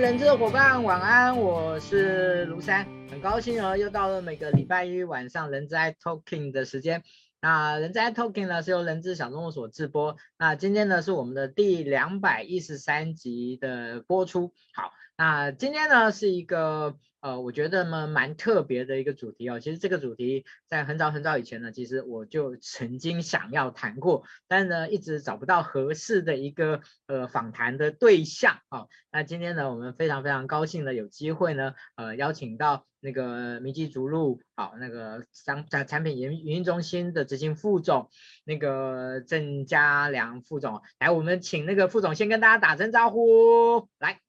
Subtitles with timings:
[0.00, 7.02] 人质的伙伴，晚安，我是卢山，很高兴哦，又到了每个礼拜一晚上人资 iTalking 的时间。
[7.40, 14.52] 那人资 iTalking 呢是由人质小动物所制播，那今天呢是我们的第两百一十三集的播出。
[14.74, 16.98] 好，那今天呢是一个。
[17.20, 19.58] 呃，我觉得呢蛮特别的一个主题哦。
[19.58, 28.88] 其实这个主题在很早很早以前呢，其实我就曾经想要谈过，但是呢一直找不到合适的一个呃访谈的对象哦。
[29.10, 38.10] 那今天呢，我们非常非常高兴的有机会呢，呃邀请到那个明基逐鹿好、那个商产产品营营运中心的执行副总
[38.44, 44.20] 那个郑家良副总来，我们请那个副总先跟大家打声招呼来。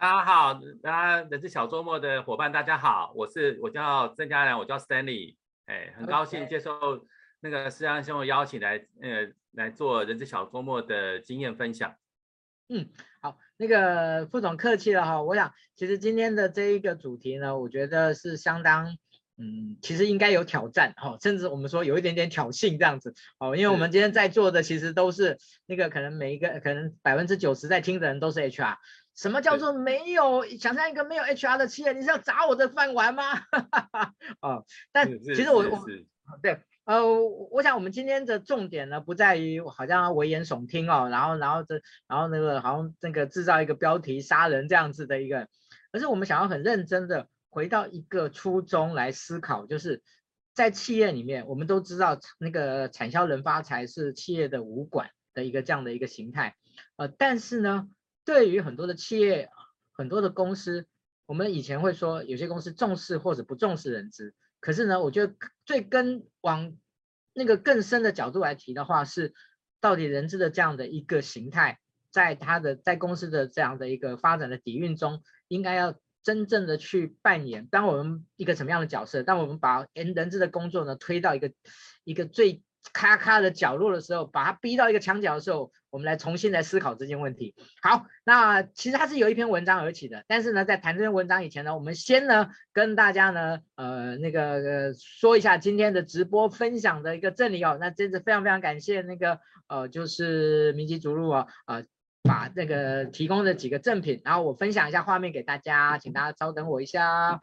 [0.00, 5.34] 大家好，大家人资小周末的伙伴，大家好，我是我叫郑家良，我叫 Stanley，
[5.66, 7.04] 哎，很高兴接受
[7.40, 11.96] 那个思阳兄的邀请来，呃，来做人资小周末的经验分享。
[12.68, 12.88] 嗯，
[13.20, 18.96] 好，那个副总客气了哈，我想其实今天的这一个主题呢，我觉得是相当，
[19.36, 28.76] 嗯，其实应该有挑战哈，甚至我们说有一点点挑衅这样子哦，因为我们今天在座的其实都是那个可能每一个可能百分之九十在听的人都是 HR。
[29.18, 31.92] 什么叫做没有想象一个没有 HR 的企业？
[31.92, 33.24] 你是要砸我的饭碗吗？
[34.40, 35.84] 哦，但其实我我
[36.40, 37.04] 对呃，
[37.50, 45.48] 我想我们今天的重点呢，不在于好像危言耸听哦，然后然后这然后那个好像那个制造一个标题杀人这样子的一个，
[45.90, 50.00] 而是我们想要很认真的回到一个初衷来思考，就是
[50.54, 56.54] 在企业里面，我们都知道那个产销人发财是企业的五管的一个这样的一个形态，
[56.94, 57.88] 呃，但是呢。
[58.28, 59.48] 对于很多的企业，
[59.90, 60.84] 很多的公司，
[61.24, 64.34] 我们以前会说有些公司重视或者不重视人资。
[64.60, 66.76] 可是呢，我觉得最跟往
[67.32, 69.32] 那个更深的角度来提的话，是
[69.80, 71.78] 到底人资的这样的一个形态，
[72.10, 79.22] 在他的在公司的这样的一个发展的底蕴中，应该要真正的去扮演当我们一个什么样的角色？
[79.22, 81.50] 当我们把人人资的工作呢推到一个
[82.04, 82.62] 一个最
[82.92, 87.54] 咔咔的角落的时候，把它逼到一个墙角的时候，我们来重新来思考这件问题。
[87.82, 97.76] 好，那其实它是有一篇文章而起的，但是呢，在谈这篇文章以前呢，我们先呢跟大家呢，呃，那个呃说一下今天的直播分享的一个赠礼哦。
[97.80, 101.84] 那真是非常非常感谢那个呃，就是明基逐鹿啊，呃，
[102.22, 107.40] 把那个提供的几个赠品，然后我分享一下画面给大家，请大家稍等我一下。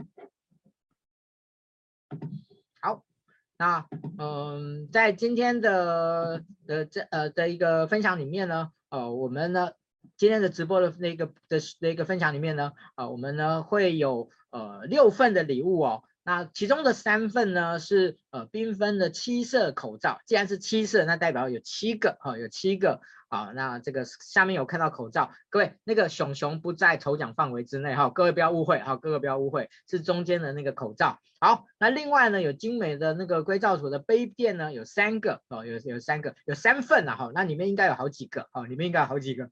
[3.58, 3.86] 那
[4.18, 9.72] 嗯，在今天的的这呃的一个分享里面呢，呃，我们呢
[10.18, 16.04] 今天的直播的那个的那个分享里面呢，呃，我们呢会有呃六份的礼物哦。
[16.24, 23.02] 那其中的三份呢是呃缤纷的七色口罩，既然是七色，那代表有七个哈、有七个。
[23.36, 31.20] 好，那这个下面有看到口罩，各位那个熊熊不在抽奖范围之内哈，各位不要误会哈，各位不要误会，是中间的那个口罩。
[31.42, 39.50] 好，那另外呢有精美的那个硅藻土的杯垫呢，有三个哦，有有三个，有三份啊哈，那里面应该有好几个哦，里面应该有好几个。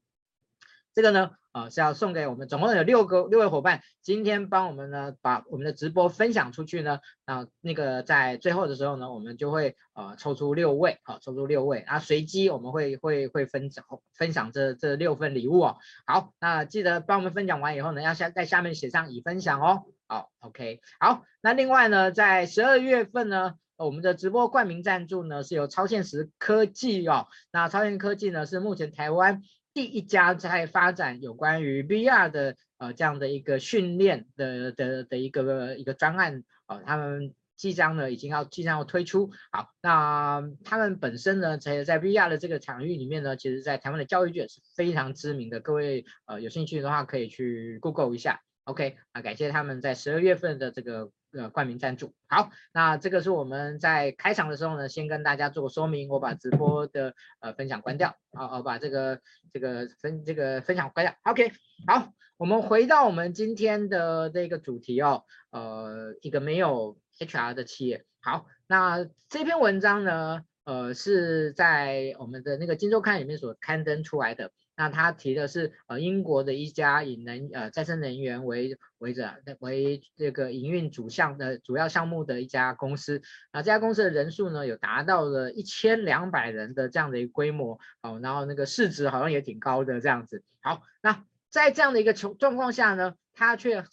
[0.94, 13.84] 这个呢，啊是要送给我们，总共有六个六位伙伴，今天帮我们呢把我们的直播分享出去呢，啊那个在最后的时候呢，我们就会呃抽出六位，好抽出六位，啊随机我们会会会分享
[14.14, 15.78] 分享这这六份礼物哦。
[16.06, 19.82] 好，那记得帮我们分享完以后呢，要下在下面写上已分享哦。
[20.06, 29.42] 好，OK，好，那另外呢，在十二月份呢，我们的直播冠名赞助呢是由超现实科技哦，那超现实科技呢是目前台湾。
[29.74, 39.32] 第一家在发展有关于 VR 的呃这样的一个训练的的的一个一个专案哦，他们即将呢已经要即将要推出。
[39.50, 45.58] 好，那他们本身呢在在 VR 的这个场域里面呢，其实在台湾的教育界是非常知名的。
[45.58, 48.42] 各位呃有兴趣的话可以去 Google 一下。
[48.62, 51.10] OK 啊，感谢他们在十二月份的这个。
[51.36, 52.14] 呃，冠名赞助。
[52.28, 56.08] 好，那这个是我们在开场的时候呢，先跟大家做个说明。
[56.08, 59.20] 我把直播的呃分享关掉，好，我把这个
[59.52, 61.14] 这个分这个分享关掉。
[61.24, 61.52] OK，
[61.86, 68.04] 好，我们回到我们今天的这个主题哦，呃，一个没有 HR 的企业。
[68.20, 74.52] 好，那这篇文章呢，呃，是在我们的那个《金周刊》里面所刊登出来的。
[74.76, 79.30] 那他提的是呃英国的一家以能呃再生能源为为者
[79.60, 83.22] 为这个营运主项的主要项目的一家公司，
[83.52, 90.42] 那这家公司的人数呢有达到了一千两百人的这样的一个规模，好，然后那个市值好像也挺高的这样子。
[90.60, 93.84] 好，那在这样的一个状状况下呢，他却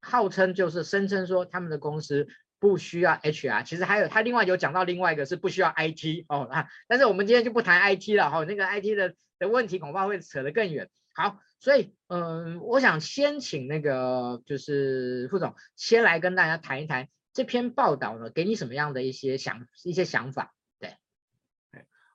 [0.00, 2.26] 号称就是声称说他们的公司
[2.62, 6.48] 不需要 HR，其实还有他另外有讲到另外一个是不需要 IT 哦，
[6.86, 9.14] 但是我们今天就不谈 IT 了哈，那个 IT 的。
[9.38, 10.88] 的问题恐怕会扯得更远。
[11.16, 20.54] 好，所以嗯，我想先请那个就是副总先来跟大家谈一谈这篇报道呢，给你什么样的一些想一些想法？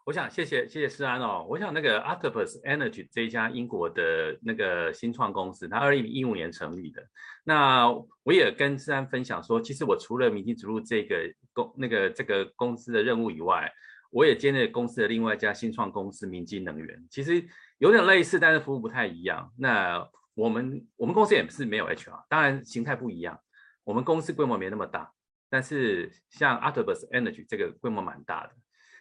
[0.07, 7.06] 我想谢谢谢谢思安哦，我想那个 Octopus Energy 这一家英国的那个新创公司，它二零一五年成立的。
[7.44, 7.89] 那
[8.24, 13.69] 我也跟思安分享说，其实我除了明基植入这个公那个这个公司的任务以外，
[14.09, 17.45] 我也兼任公司的另外一家新创公司明基能源，其实
[17.77, 19.51] 有点类似，但是服务不太一样。
[19.57, 23.38] 那我们我们公司也是没有 HR，当然形态不一样。
[23.83, 25.12] 我们公司规模没那么大，
[25.50, 28.54] 但是像 Octopus Energy 这个规模蛮大的。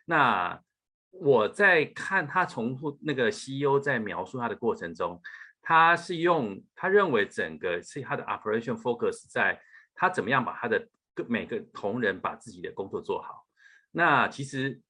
[0.04, 0.60] 那
[1.20, 5.20] 我在看他重复那个 CEO 在描述他的过程中，
[5.62, 9.60] 他是用他认为整个是他的 operation focus 在
[9.94, 13.46] 他怎么样把他的各每个同仁把自己的工作做好。
[13.90, 14.80] 那其实。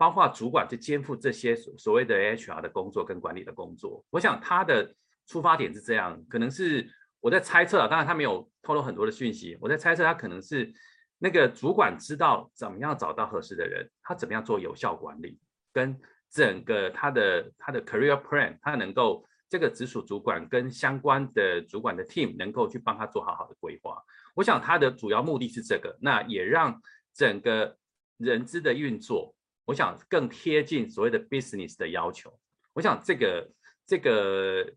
[0.00, 4.94] 包括主管去肩负这些所所谓的 HR 的工作跟管理的工作，我想他的
[5.26, 6.88] 出发点是这样，可能是
[7.18, 10.72] 我在猜测啊，当然他没有透露很多的讯息，我在猜测他可能是
[11.18, 15.36] 那个主管知道怎么样找到合适的人，他怎么样做有效管理，
[15.72, 15.98] 跟
[16.30, 24.02] 整个他的他的 career plan，他能够这个直属主管跟相关的主管的 team 能够去帮他做好好的规划，
[24.34, 26.80] 我想他的主要目的是这个，那也让
[27.14, 27.76] 整个
[28.18, 29.34] 人资的运作。
[29.64, 32.38] 我想更贴近所谓的 business 的要求。
[32.72, 33.50] 我想这个
[33.86, 34.72] 这个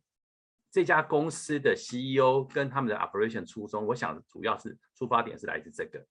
[0.69, 6.05] 这家公司的 CEO 跟他们的 operation 初衷，我想主要是出发点是来自这个。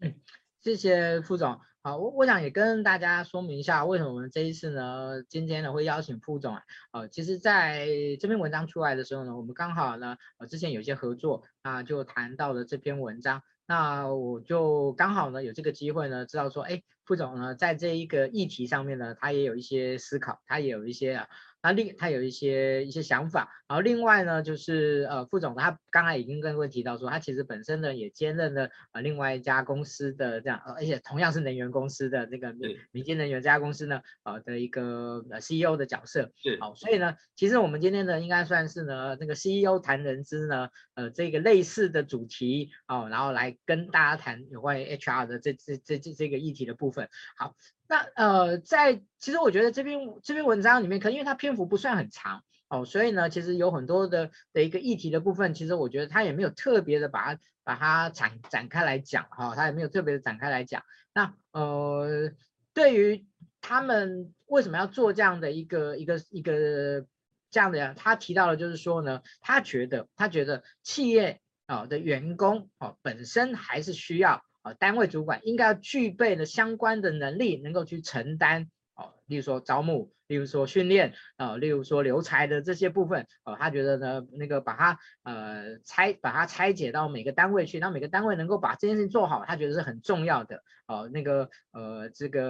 [0.00, 0.20] 嗯，
[0.60, 1.60] 谢谢副总。
[1.82, 6.62] 好，我我想也跟大家说明一下，为什么我们这一次呢，今天呢会邀请副总啊。
[6.92, 7.86] 呃，其实在
[8.20, 13.42] 这篇文章出来的时候呢，我们刚好呢，呃，之前有一些合作，啊就谈到了这篇文章。
[13.66, 21.28] 那我就刚好呢有这个机会呢，知道说，哎，副总呢在这一个议题上面呢，他也有一些思考，他也有一些啊。
[21.62, 36.56] 他另他有一些一些想法，然后另外呢，就是呃副总他刚才已经跟各位提到说，他其实本身呢也兼任了呃另外一家公司的这样，呃而且同样是能源公司的那个民民间能源这家公司呢，呃的一个呃 CEO 的角色，是。
[36.62, 46.99] 好，所以呢，其实我们今天呢应该算是呢那个 CEO 谈人资呢，呃这个类似的主题哦，然后来跟大家谈有关于 HR 的这这这这这个议题的部分，
[47.36, 47.54] 好。
[47.86, 60.84] 那呃，在其实我觉得这篇这篇文章里面，可能因为它篇幅不算很长哦，所以呢，其实有很多的的一个议题的部分，其实我觉得他也没有特别的把它把它展展开来讲哈、哦，他也没有特别的展开来讲。
[61.12, 62.30] 那呃，
[62.72, 63.26] 对于
[63.60, 67.06] 他们为什么要做这样的一个一个一个
[67.50, 67.94] 这样的呀？
[67.96, 74.44] 他提到了就是说呢，他觉得他觉得企业啊的员工哦本身还是需要。
[74.62, 90.62] 啊，单位主管应该要具备的相关的能力，能够去承担哦，例如说招募，例如说训练，啊，例如说留才的这些部分，哦，他觉得呢，那个把它呃拆，把它拆解到每个单位去，让每个单位能够把这件事情做好，他觉得是很重要的。
[90.86, 92.42] 哦，那个呃，这个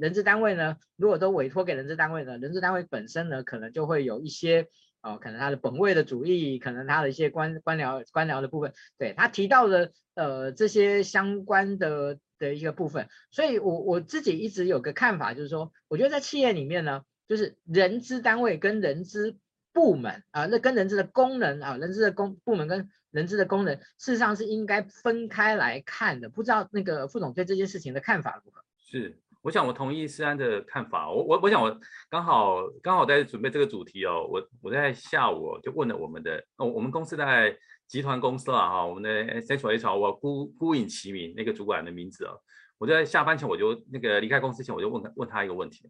[0.00, 4.68] 人资单位呢，如果都委托给人资单位呢，人资单位本身呢，可能就会有一些。
[5.06, 19.36] 哦，可能他的本位的主义，可能他的一些官官僚官僚的部分，对他提到的呃这些相关的的一个部分，所以我我自己一直有个看法，就是说，我觉得在企业里面呢，就是人资单位跟人资
[19.72, 26.28] 部门啊，那跟人资的功能啊，人资的功部门跟人资的功能，事实上是应该分开来看的。
[26.28, 28.60] 不知道那个副总对这件事情的看法如何？
[28.78, 29.16] 是。
[29.46, 31.78] 我想我同意思安的看法，我我我想我
[32.10, 42.40] 刚好刚好在准备这个主题哦，我我在下午就问了我们的，哦，我们公司在集团公司了哈，我们的 Central HR 我孤孤影其名那个主管的名字哦，
[42.76, 45.88] 我在下班前我就那个离开公司前我就问问他一个问题，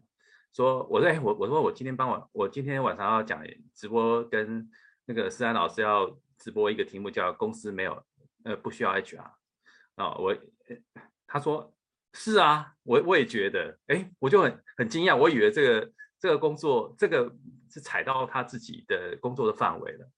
[0.53, 4.69] 说我在我我说我今天傍晚我今天晚上要讲直播跟
[5.05, 8.03] 那个思安老师要直播一个题目叫公司没有
[8.43, 9.31] 呃不需要 HR
[9.95, 10.37] 啊，我
[11.25, 11.73] 他说。
[12.13, 17.31] 是啊，我我也觉得，哎，我就很很惊讶，我以为这个这个工作，这个
[17.69, 20.09] 是踩到他自己的工作的范围了。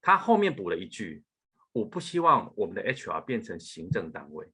[0.00, 1.22] 他后面补了一句，
[1.72, 4.50] 我不希望我们的 HR 变成行政单位。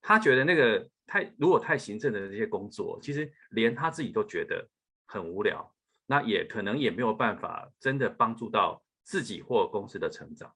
[0.00, 4.68] 他觉得那个太如果太行政的这些工作，其实连他自己都觉得
[5.06, 5.74] 很无聊，
[6.06, 10.54] 那也可能也没有办法真的帮助到自己或公司的成长。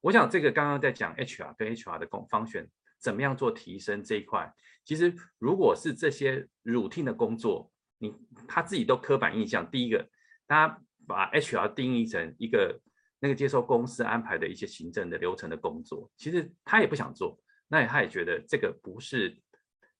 [0.00, 2.68] 我想这个刚刚在讲 HR 跟 HR 的工方选。
[3.04, 4.50] 怎么样做提升这一块？
[4.82, 8.14] 其实，如果是这些 routine 的工作，你
[8.48, 9.70] 他自己都刻板印象。
[9.70, 10.08] 第一个，
[10.48, 12.80] 他把 HR 定义成一个
[13.20, 17.38] 那个接受公司安排的一些行政的流程的工作，其实他也不想做。
[17.68, 19.36] 那他也觉得这个不是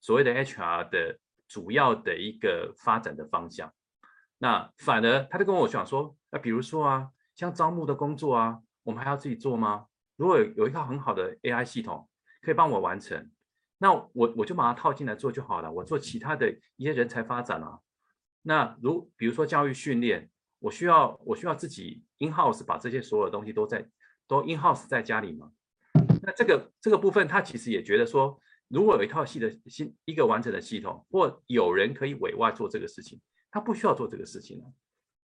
[0.00, 3.70] 所谓的 HR 的主要的一个发展的方向。
[4.38, 9.88] 那反而他就跟我讲说，那比如说啊，像招募的工作啊，我们还要自己做吗？
[10.16, 12.08] 如果有一套很好的 AI 系统
[12.44, 13.30] 可以帮我完成，
[13.78, 15.72] 那我我就把它套进来做就好了。
[15.72, 17.78] 我做其他的一些人才发展啊。
[18.42, 23.88] 那如比如说教育训练，我需要我需要自己 in house 把这些所有的东西都在
[24.28, 25.50] 都 in house 在家里吗？
[26.22, 33.20] 那这个这个部分，他其实也觉得说，如果有一套系的新一个完整的系统，或有人可以委外做这个事情，
[33.50, 34.64] 他不需要做这个事情了。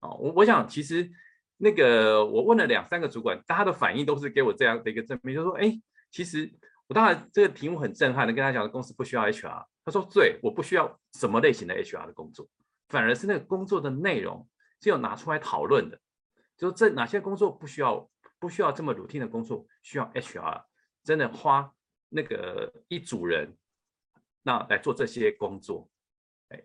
[0.02, 1.10] 哦，我我想其实
[1.58, 6.52] 那个我问了两三个主管，大家的反应都是给我这样的一个证明，就是说，哎，其实
[6.88, 9.66] 我当然这个题目很震撼的跟他讲，公司不需要 HR。
[9.86, 12.48] 他说，对，我不需要什么类型的 HR 的工作。
[12.90, 14.48] 反而是那个工作的内容
[14.80, 16.00] 是有拿出来讨论的，
[16.58, 20.64] 就是这哪些工作不需要不需要这么 routine 的工作，需要 HR
[21.04, 21.74] 真的花
[22.10, 23.58] 那个一组人
[24.44, 25.90] 那来做这些工作，
[26.50, 26.64] 哎，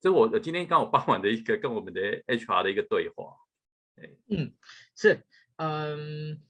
[0.00, 3.36] 这是我今天刚好傍晚的一个跟我们的 HR 的一个对话，
[3.96, 4.54] 哎，嗯，
[4.96, 6.40] 是，嗯，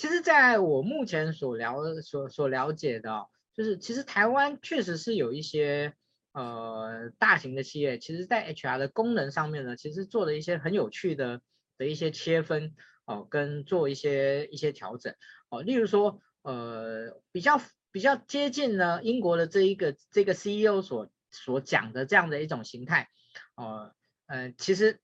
[0.00, 5.92] 其实在我目前所了所所了解的，就是其实台湾确实是有一些。
[6.32, 11.40] 呃，大型的企业其实，在 HR 的功能上面呢，其实做了一些很有趣的
[11.76, 12.72] 的一些切分
[13.04, 15.12] 哦，跟做一些一些调整
[15.48, 23.08] 哦，例如说，呃，比较比较接近呢英国的这一个这个 CEO 所所讲的这样的一种形态，
[23.56, 23.92] 哦，
[24.26, 25.00] 呃，其实。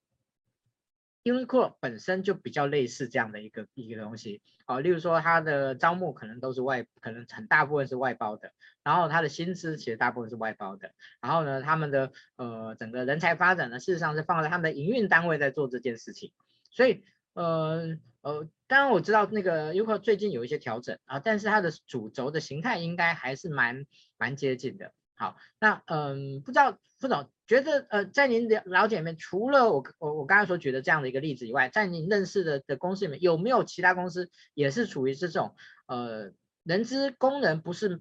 [1.26, 8.52] Uniqlo 本身就比较类似这样的一个一个东西，哦，例如说它的招募可能都是外，可能很大部分是外包的，
[8.84, 16.30] 然后它的薪资其实大部分是外包的，然后呢，他们的呃整个人才发展呢，事实上是放在他们的营运单位在做这件事情，
[16.70, 17.02] 所以
[17.32, 23.84] 呃呃，当然我知道那个 Uniqlo 最近有一些调整啊，但是它的主轴的形态应该还是蛮
[24.16, 24.92] 蛮接近的。
[25.14, 35.54] 好，那嗯，不知道副总觉得呃，在您的了解里面，除了我我我刚才所举的这样的一个例子以外，在您认识的的公司里面，有没有其他公司也是处于这种
[35.86, 36.32] 呃
[36.64, 38.00] 人资功能不是，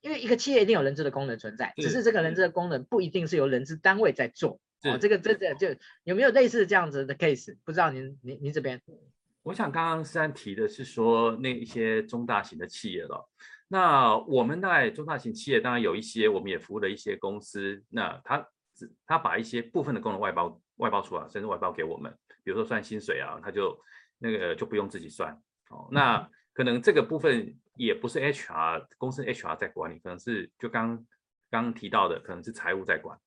[0.00, 4.60] 因为一个企业一定有人资的功能存在，只是这个人资的功能不一定是由人资单位在做。
[4.82, 7.56] 哦，这个这这就有没有类似这样子的 case？
[7.64, 8.80] 不知道您您您这边？
[9.42, 13.28] 我想刚刚思安提的是说那一些中大型的企业了。
[13.68, 17.82] 那我们在中大型企业当然有一些，我们也服务的一些公司。
[17.88, 18.46] 那他
[19.06, 22.12] 他把一些部分的功能外包外包出来，甚至外包给我们，
[22.42, 23.78] 比如说算薪水啊，他就
[24.18, 25.32] 那个就不用自己算。
[25.70, 31.04] 哦，那可能这个部分也不是 HR 公司 HR 在管理，可能是就刚
[31.50, 33.18] 刚提到的，可能是财务在管。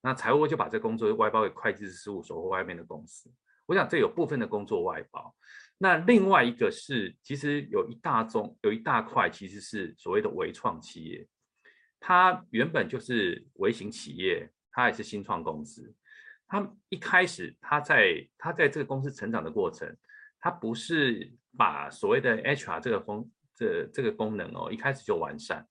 [0.00, 3.32] 那财务就把这工作外包给会计师事务所或外面的公司。
[3.66, 5.34] 我想这有部分的工作外包。
[5.76, 11.26] 那另外一个是，其实有一大宗，有一大块其实是所谓的微创企业，
[12.00, 15.92] 它原本就是微型企业，他也是新创公司。
[16.46, 19.92] 他一开始，他在他在这个公司成长的过程，
[20.38, 25.66] 他不是把所谓的 HR 这个功这这个功能哦，一开始就完善，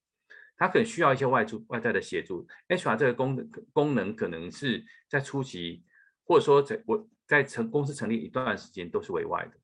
[0.58, 2.46] 他可能需要一些外助外在的协助。
[2.68, 5.86] HR 这个功能功能可能是在初期，
[6.26, 9.58] 或者说在我在成公司成立一段时间都是委外的。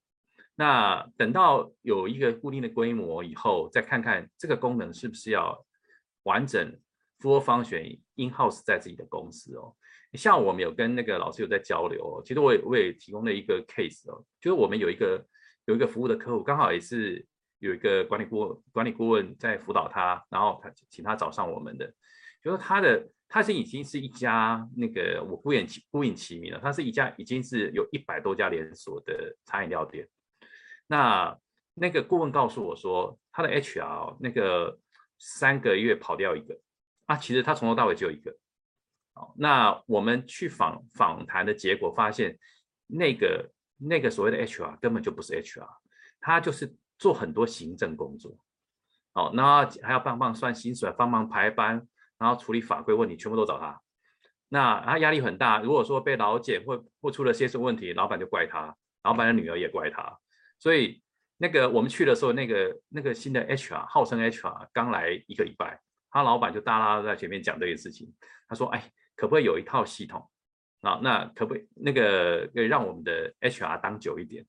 [0.55, 5.65] 那等到有一个固定的规模以后，再看看这个功能是不是要
[6.23, 6.79] 完整
[7.24, 7.84] 多方选
[8.15, 9.74] in house 在自己的公司哦。
[10.13, 15.25] 像我们有跟那个老师有在交流哦，其实我也我也提供了一个 case 哦，就是我们有一个
[15.65, 17.25] 有一个服务的客户，刚好也是
[17.60, 21.92] 有一个管理顾问管理顾问在辅导他，然后他请他找上我们的，
[22.44, 30.08] 就是他的他是已经是一家那个我不隐其不隐其名了，他是一家已经是有一百多家连锁的餐饮料店。
[30.86, 31.36] 那
[31.74, 34.77] 那个顾问告诉我说，他的 HR 那个
[35.18, 36.56] 三个月跑掉一个
[37.05, 38.36] 啊，其实他从头到尾只有一个。
[39.13, 42.38] 好，那我们去访访谈的结果发现，
[42.88, 45.67] 那个那个所谓的 HR 根本就不是 HR，
[46.19, 48.38] 他就是做很多行政工作。
[49.13, 53.79] 哦，那还要帮忙算薪水，帮忙排班，然后处理法规问题，全部都找他。
[54.50, 60.17] 那他压力很大，如果说被劳检或或出了些什么问题，老板就怪他，老板的女儿也怪他。
[60.57, 61.03] 所以
[61.38, 65.79] 那个我们去的时候，那个那个新的 HR 号称 HR 刚来一个礼拜，
[66.13, 68.13] 他老板就大大在前面讲这件事情。
[68.48, 70.29] 他说：“哎，可不可以有一套系统
[70.82, 71.00] 啊？
[71.01, 74.46] 那可不可以那个可以让我们的 HR 当久一点？”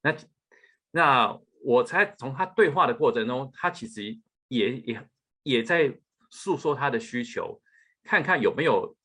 [0.00, 0.16] 那
[0.90, 5.08] 那我才从他对话的过程中，他其实也也
[5.42, 5.98] 也在
[6.30, 7.60] 诉说他的需求，
[8.02, 8.96] 看看有没有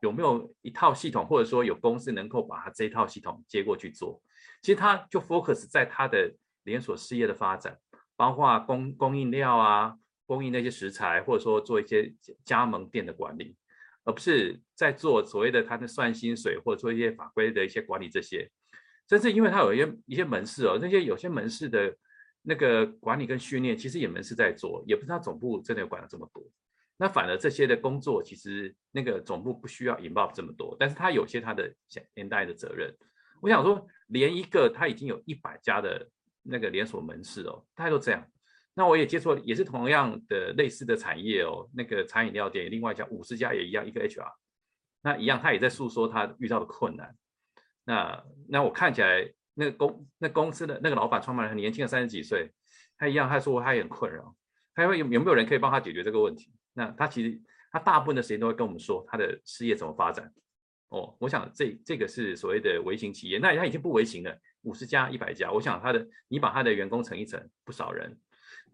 [0.00, 4.20] 有没有一套系统，或者说有公司能够把他这套系统接过去做。
[4.60, 6.34] 其实他就 focus 在他的
[6.64, 7.78] 连锁事业的发展，
[8.16, 12.12] 包括供供应料啊，供应那些食材，或者说做一些
[12.44, 13.56] 加盟店的管理，
[14.04, 18.50] 而不是在做所谓的他的算薪水或者做一些法规的一些管理这些。
[19.08, 21.94] 甚至因为他有一些一些门市哦，那些有些门市的
[22.40, 26.42] 那个管理跟训练，其实也门市在做，也不是他总部真的管了这么多。
[26.96, 31.70] 那反而这些的工作，其实那个总部不需要 involve 这么多，但是他有些他的
[32.14, 32.94] 连带的责任。
[33.42, 36.08] 我想说，连一个他已经有一百家的
[36.42, 38.24] 那个连锁门市哦，他都这样。
[38.74, 44.32] 那我也接触，也是同样的类似的产业哦，那个餐饮料店，另外一家五十家也一样，一个 HR，
[45.02, 47.14] 那一样他也在诉说他遇到的困难。
[47.84, 52.50] 那那我看起来，那个公那公司的那个老板创办人很年轻的三十几岁，
[52.96, 54.34] 他一样，他说他也很困扰，
[54.74, 56.50] 他有有没有人可以帮他解决这个问题？
[56.72, 57.38] 那他其实
[57.70, 60.32] 他大部分的时间都会跟我们说他的事业怎么发展。
[60.88, 68.18] 哦，我想这这个是所谓的微型企业，那他已经不微型了，五十家、一百家，我想他的你把他的员工乘一乘，不少人。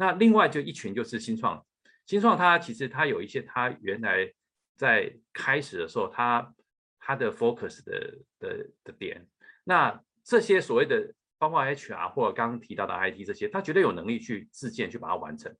[0.00, 1.66] 那另外就一群就是新创，
[2.06, 4.32] 新创它其实它有一些它原来
[4.76, 6.54] 在开始的时候它
[7.00, 9.26] 它的 focus 的的的点，
[9.64, 15.52] 那这些所谓的包括 HR 或者刚刚提到的 IT 这些，他绝对有能力去自建去把它完成。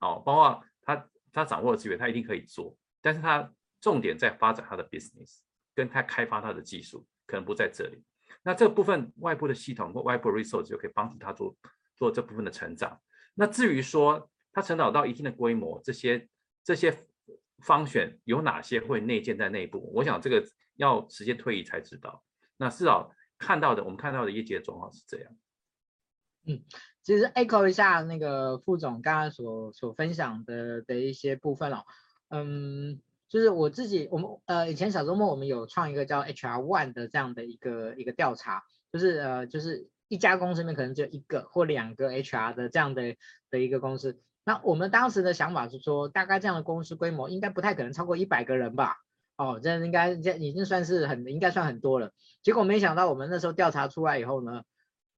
[0.00, 5.40] 哦，包括他他掌握的资源，他一定可以做，但是他重点在发展他的 business，
[5.74, 8.02] 跟他开发他的技术可能不在这里。
[8.42, 11.54] 那这部分外部的系统或外部 resource 就可以帮助他做
[11.96, 12.98] 做这部分的成长。
[13.34, 16.28] 那至于说它成长到一定的规模，这些
[16.62, 17.06] 这些
[17.58, 19.90] 方选有哪些会内建在内部？
[19.92, 20.44] 我想这个
[20.76, 22.22] 要时间推移才知道。
[22.56, 25.36] 那至少看到的，我们看到的业界状况是这样。
[26.46, 26.62] 嗯，
[27.02, 31.84] 其实 echo 一下那个副总刚刚所所分享的的一些部分哦。
[32.28, 38.62] 嗯，就是我自己，我们呃以前小周末我们有创一个叫 HR One 的这样的一个一个调查，
[38.92, 39.90] 就是呃就是。
[40.08, 43.16] 一家公司里面可能只有一个或两个 HR 的这样的
[43.50, 48.96] 的一个公司，那我们当时的想法是说，大概这样的公司规模应该不太可能超过一百个人吧？
[49.36, 52.12] 哦，这应该这已经算是很应该算很多了。
[52.42, 54.62] 结果没想到我们那时候调查出来以后呢，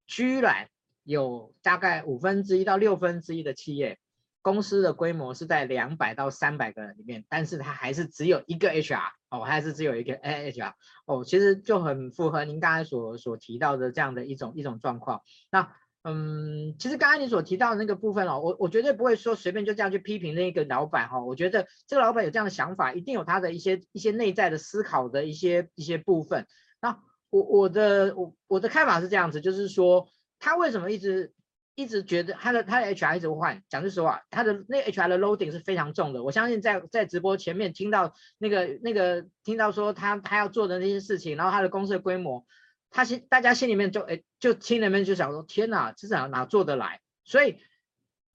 [0.06, 0.68] 居然
[1.02, 3.98] 有大概五分之一到六分之一的企业。
[4.42, 10.72] 公司的规模是在两百到三百个人里面，但是它还是只有一个 HR 哦，还是只有一个 AHR
[11.06, 15.22] 哦，其实就很符合您刚才所所提到的这样的一种一种状况。
[15.50, 26.46] 那嗯，其实刚才你所提到的那个部分哦，我我绝对不会说随便就这样去批评那个老板哈，我觉得这个老板有这样的想法，一定有他的一些一些内在的思考的一些一些部分。
[26.80, 30.08] 那我我的我我的看法是这样子，就是说
[30.38, 31.32] 他为什么一直。
[31.76, 36.24] 一直觉得他的他的 HR 一直换，讲句实话，他的那 HR 的 loading 是非常重的。
[36.24, 42.44] 我相信在在直播前面听到那个那个听到说他他要做的那些事情，然后他的公司的规模，
[42.90, 47.00] 他心大家心里面就哎就心里面就想说天哪，这哪哪做得来？
[47.24, 47.58] 所以，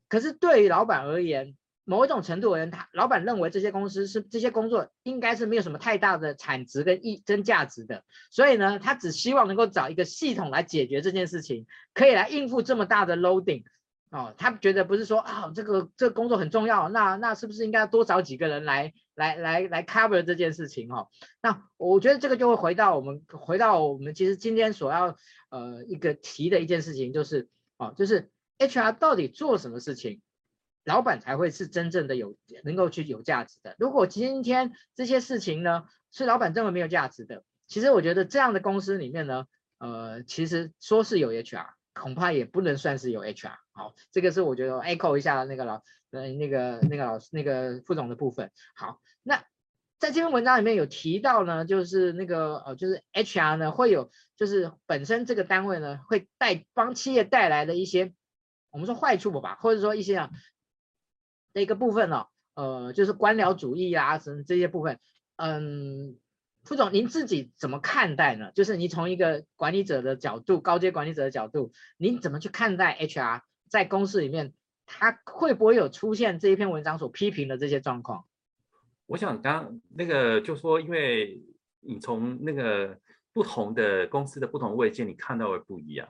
[0.08, 1.58] 可是对于老板而言。
[1.84, 13.64] 某一种程度而言，他老板认为这些公司是这些工作应该是没有什么太大的产值跟意增价值的，所以呢，他只希望能够找一个系统来解决这件事情，可以来应付这么大的 loading
[14.12, 14.34] 哦。
[14.38, 21.08] 他觉得不是说啊、哦，这个这个工作很重要，那那是不是应该多找几个人来来来来 cover 这件事情哦？
[21.42, 25.18] 那我觉得这个就会回到我们回到我们其实今天所要
[25.50, 30.22] 呃一个提的一件事情，就是哦，就是 HR 到底做什么事情？
[30.84, 33.76] 老板才会是真正的有能够去有价值的。
[33.78, 39.46] 如果今天这些事情呢是老板认为没有价值的，其实我觉得这样的公司里面呢，
[39.78, 43.54] 呃，其实说是有 HR，恐怕也不能算是有 HR。
[43.72, 48.52] 好，这个是我觉得 echo 一下那个老呃那个那个老师那个副总的部分。
[48.76, 49.44] 好，那
[50.00, 58.14] 在这篇文章里面有提到呢，就是那个呃就是 HR 呢会有就是本身这个单位呢会带帮企业带来的一些
[58.72, 60.32] 我们说坏处吧，或者说一些啊。
[61.54, 65.00] 的一个部分呢、哦，呃，就是官僚主义啊，什么这些部分，
[65.38, 66.18] 嗯，
[66.64, 68.52] 副总您自己怎么看待呢？
[68.54, 74.54] 就是你从一个管理者的角度，高阶管理者的角度，您怎么去看待 HR 在公司里面，
[74.86, 78.26] 他会不会有出现这一篇文章所批评的这些状况？
[79.08, 81.42] 我想刚那个就说，因为
[81.80, 82.98] 你从那个
[83.34, 86.08] 不同的公司的不同位阶，你看到的不一样。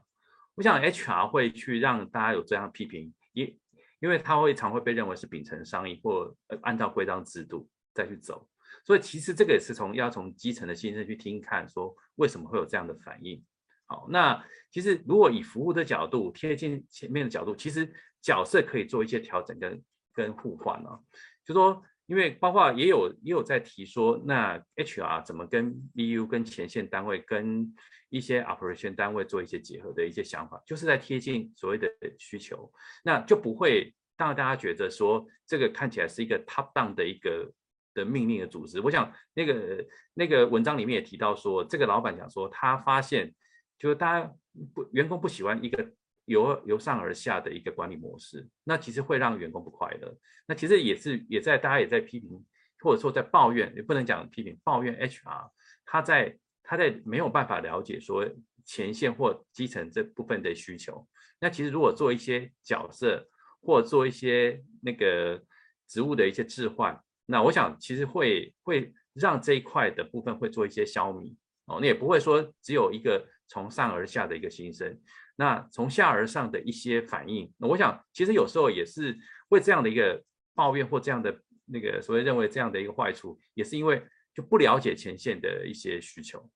[0.56, 3.56] 我想 HR 会去让大家有这样批评，也。
[4.02, 8.46] 因为它会常会被认为是秉承商议或按照规章制度再去走，
[8.84, 13.42] 所以其实这个也是从要从基层的心声去听看，说为什么会有这样的反应。
[13.86, 19.84] 好，那其实如果以服务的角度贴近前面的角度，其实角色可以做一些调整跟
[20.14, 21.00] 跟互换啊，
[21.46, 27.74] 就说因为包括也有也有在提说，那 HR 怎么跟 BU 跟前线单位跟
[28.10, 31.88] 一些 operation 单位做一些结合的一些想法，就是在贴近所谓的
[32.18, 32.72] 需求，
[33.04, 37.50] 那就不会让大家觉得说这个看起来是一个 top down 的一个
[37.94, 38.82] 的命令的组织。
[38.82, 43.34] 我想那个那个文章里面也提到说，这个老板讲说他发现
[43.80, 44.34] 就是大家
[44.74, 45.92] 不员工不喜欢一个
[46.26, 50.16] 由由上而下的一个管理模式，那其实会让员工不快乐。
[50.46, 52.44] 那其实也是也在大家也在批评，
[52.80, 55.50] 或者说在抱怨，也不能讲批评，抱怨 HR，
[55.86, 58.28] 他在他在没有办法了解说
[58.66, 61.08] 前线或基层这部分的需求。
[61.40, 63.28] 那其实如果做一些角色
[63.62, 65.42] 或做一些那个
[65.88, 75.00] 职务的一些置换，那我想其实会会让这一块的部分会做一些消弭哦，那也不会说只有一个从上而下的一个心声，
[75.42, 79.18] 那从下而上的一些反应，那我想其实有时候也是
[79.50, 80.24] 为这样的一个
[80.54, 86.48] 抱怨或这样的那个所谓认为这样的一个坏处，也是因为就不了解前线的一些需求。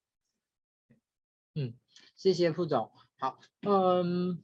[1.55, 1.73] 嗯，
[2.15, 2.91] 谢谢副总。
[3.17, 4.43] 好，嗯，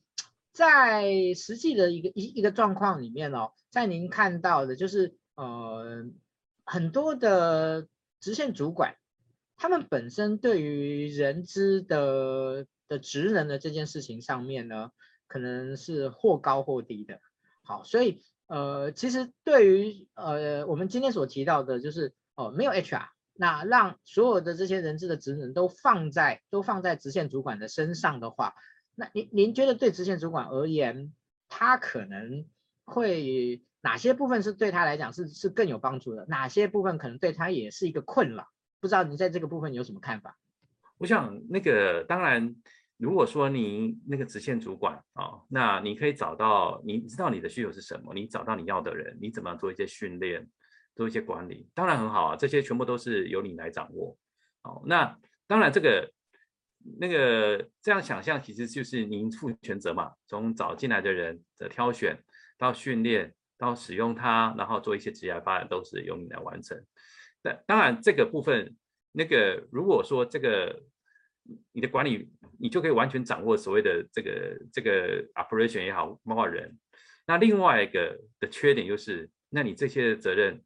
[0.51, 6.03] 在实际的一个一一个状况里面哦，在您看到的就是呃
[6.65, 7.87] 很多的
[8.19, 8.95] 直线主管。
[9.55, 14.91] 他们本身对于人资的的职能的这件事情上面呢，
[15.27, 17.21] 可能是或高或低的。
[17.63, 28.55] 好，所以呃，其实对于呃我们今天所提到的，就是哦、呃、没有 HR，那让所有的这些人资的职能都放在都放在直线主管的身上的话，
[28.93, 31.13] 那您您觉得对直线主管而言，
[31.47, 32.45] 他可能
[32.83, 36.25] 会哪些部分是对他来讲是是更有帮助的？
[36.27, 38.49] 哪些部分可能对他也是一个困扰？
[38.81, 40.37] 不知道您在这个部分有什么看法？
[40.97, 42.55] 我想那个当然，
[43.01, 50.47] 如果说你那个直线主管啊、那你可以找到你知道你的需求是什么，你找到你要的人，你怎么样做一些训练，
[50.95, 54.15] 做一些管理，当然很好啊，这些全部都是由你来掌握。
[54.61, 56.13] 哦，那当然这个
[56.99, 62.23] 那个这样想象其实就是您负全责嘛，从找进来的人的挑选
[62.59, 66.79] 到训练到使用它，然后做一些职业发展，都是由你来完成。
[67.41, 68.75] 但当然，这个部分，
[69.11, 70.83] 那个如果说这个
[71.71, 76.77] 你的管理，你就可以完全掌握所谓的这个这个 operation 也好，包括人。
[77.25, 80.61] 那另外一个的缺点就是，那你这些责任，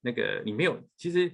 [0.00, 0.80] 那个你没有。
[0.96, 1.30] 其实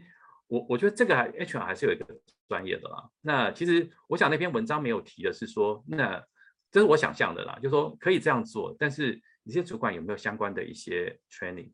[0.46, 2.07] 我我觉得这个还 HR 还是有一个
[2.48, 3.09] 专业的啦。
[3.20, 6.22] 那其实我想那篇文章没有提的是说，那
[6.70, 11.70] 这是我想象的啦，就是说可以这样做，但是你这些主管有没有相关的一些 training，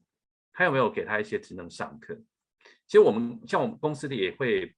[0.52, 2.20] 他有没有给他一些职能上课？
[2.87, 4.74] 其实我们像我们公司的也会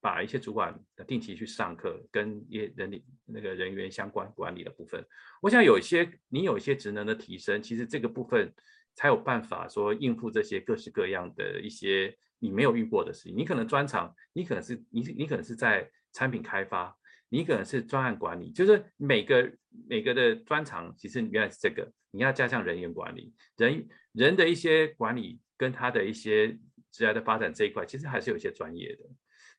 [0.00, 5.04] 把一些主管定期去上课，跟一些人力那个人员相关管理的部分。
[5.42, 8.52] 我想有一些你有一些职能的提升，其实这个部分
[8.94, 13.36] 才有办法说应付这些各式各样的一些你没有遇过的事情。
[13.36, 16.96] 你可能专长，你可能是你你可能是在产品开发，
[17.28, 19.52] 你可能是专案管理，就是每个
[19.88, 26.58] 每个的专长其实原来是这个，你要加上人员管理，人人的一些管理跟他的一些。
[26.92, 29.04] 职涯的发展这一块，其实还是有一些专业的。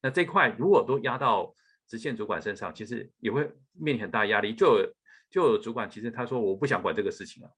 [0.02, 1.54] 那这块如果都压到
[1.88, 4.54] 直线主管身上，其实也会面临很大压力。
[4.54, 4.94] 就有
[5.30, 7.52] 就有主管，其实他说我不想管这个事情了，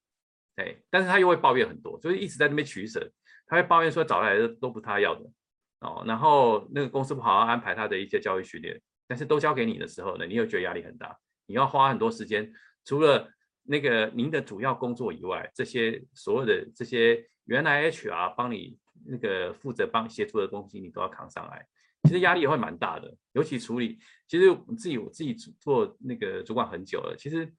[0.57, 3.11] 哎，但是他又会抱怨很多，就是一直在那边取舍。
[3.47, 5.21] 他会抱怨说找来的都不他要的
[5.79, 12.51] 哦，然后那个公司不好好安排他的一些教育训练，但是都交给你的时候呢，你又觉得压力很大，你要花很多时间，
[12.83, 13.29] 除了
[13.63, 18.77] 那个您的主要工作以外，这些所有的这些原来 HR 帮你。
[19.05, 21.67] 那个负责帮协助的东西，你都要扛上来，
[22.03, 23.13] 其实压力也会蛮大的。
[23.33, 27.51] 尤其处理，其实我自己我自己做那个主管很久了，其实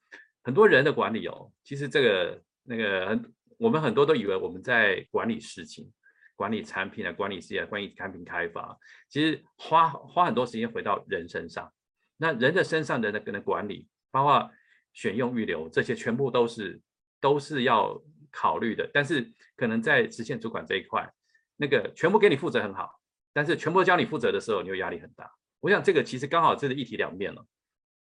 [0.43, 5.91] 很多人的管理哦，其实这个那个很我们很多都以为我们在管理事情、
[6.37, 8.79] 管理产品啊、管理事业、管理产品开发，
[9.09, 11.73] 其实花花很多时间回到人身上。
[12.17, 14.51] 那人的身上的那个的管理，包括
[14.93, 16.81] 选用预留这些，全部都是
[17.21, 18.89] 都是要考虑的。
[18.93, 21.13] 但是可能在直线主管这一块。
[21.57, 23.01] 那个全部给你负责很好，
[23.35, 25.31] 但是全部交你负责的时候，你又压力很大。
[25.61, 27.47] 我想这个其实刚好这是一体两面了。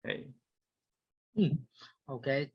[0.04, 0.24] 哎，
[1.34, 1.66] 嗯
[2.06, 2.52] ，OK，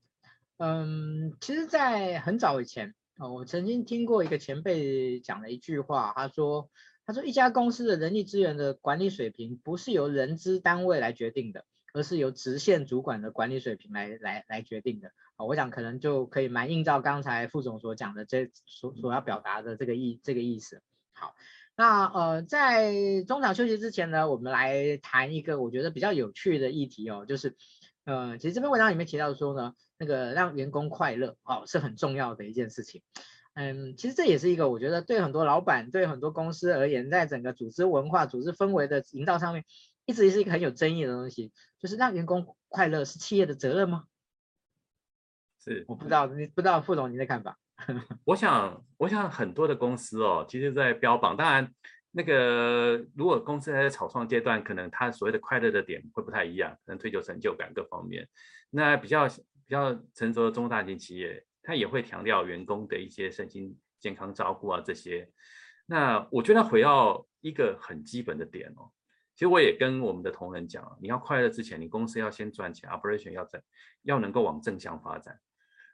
[0.58, 6.70] 嗯，其实，在很早以前哦，我曾经听过一个前辈讲了一句话，他说
[7.06, 20.82] ：“他说一家公司的人力资源的管理水平不是由人资单位来决定的，而是由直线主管的管理水平来来来决定的。”啊我想可能就可以蛮映照刚才副总所讲的这所所要表达的这个意这个意思。
[21.12, 21.34] 好，
[21.76, 27.54] 那呃在中场休息之前呢，我们来谈一个我觉得比较有趣的议题哦，就是
[28.04, 33.02] 呃其实这篇文章里面提到说呢，那个让员工快乐哦是很重要的一件事情。
[33.52, 39.64] 嗯，其实这也是一个我觉得对很多老板对很多公司而言，在整个组织文化、组织氛围的营造上面，
[40.04, 44.04] 一直是一个很有争议的东西，就是让员工快乐是企业的责任吗？
[45.58, 47.58] 是，我不知道，你不知道副总您的看法？
[48.24, 51.70] 我想，我想很多的公司哦，其实在标榜，当然
[52.10, 58.26] 那个如果公司还在草创阶段，可能他所谓的快乐的点会不太一样，可能追求成就感各方面。
[58.70, 65.30] 那比较比较成熟的中大型企业，他也会强调员工的一些身心健康照顾啊这些。
[65.84, 68.90] 那我觉得回到一个很基本的点哦，
[69.34, 73.60] 其实我也跟我们的同仁讲，你要快乐之前，你公司要先赚钱，operation 要正，
[74.02, 75.38] 要能够往正向发展。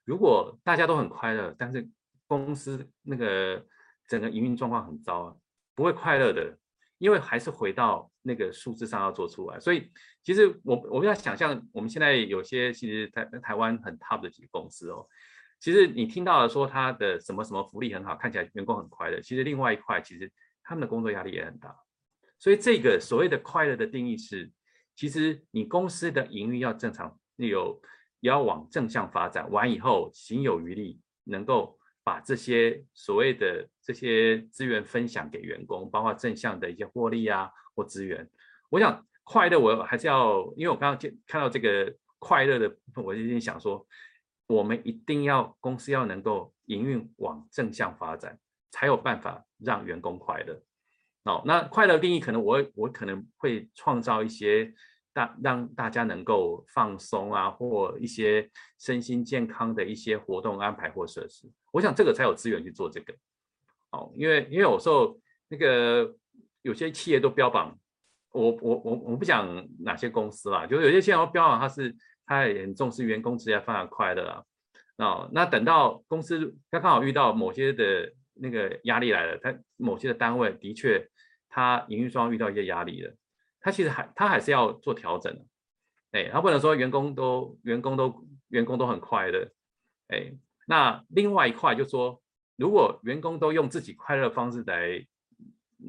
[0.05, 1.89] 如果大家都很快乐，但是
[2.27, 3.65] 公司那个
[4.09, 5.39] 整个营运状况很糟，
[5.75, 6.59] 不会快乐的，
[6.99, 9.61] 因为还是回到那个数字上要做出来。
[9.61, 9.93] 所以
[10.25, 15.07] 其实我我们要想象，我们现在有些其实台台湾很 top 的几个公司哦，
[15.61, 20.33] 其实你听到了说他的什么什么福利很好，看起来员工很快乐，其实另外一块其实
[20.65, 21.77] 他们的工作压力也很大。
[22.39, 24.51] 所以这个所谓的快乐的定义是，
[24.97, 27.81] 其实你公司的营运要正常，有。
[28.23, 38.31] 也要往正向发展，完以后行有余力，能够把这些所谓的这些资源分享给员工，包括正向的一些获利啊或资源。
[38.71, 43.85] 我想快乐，我还是要，因为我刚刚看到这个快乐的部分，我就想说，
[44.47, 48.39] 我们一定要公司要能够营运往正向发展，
[48.71, 50.63] 才有办法让员工快乐。
[51.25, 54.73] 哦，那快乐定义可能我我可能会创造一些。
[55.13, 58.49] 大让大家能够放松啊，或一些
[58.79, 63.15] 身心健康的一些活动安排或设施，我想这个才有资源去做这个。
[63.91, 66.15] 哦，因为因为有时候那个
[66.63, 67.79] 有些企业都标榜，
[68.33, 71.95] 我我我我不讲哪些公司啦，就有些企业标榜他是
[72.25, 74.43] 他也很重视员工职业发展快乐啊。
[74.97, 81.07] 哦，那等到公司他刚好遇到某些的那个压力来了，他某些的单位的确
[81.49, 83.15] 他营运上遇到一些压力了。
[83.63, 85.45] 他其实还他还是要做调整的，
[86.11, 89.49] 哎，他不能说员工都员工都员工都很快乐，
[90.09, 90.35] 哎，
[90.67, 92.21] 那另外一块就说，
[92.57, 95.07] 如果员工都用自己快乐的方式来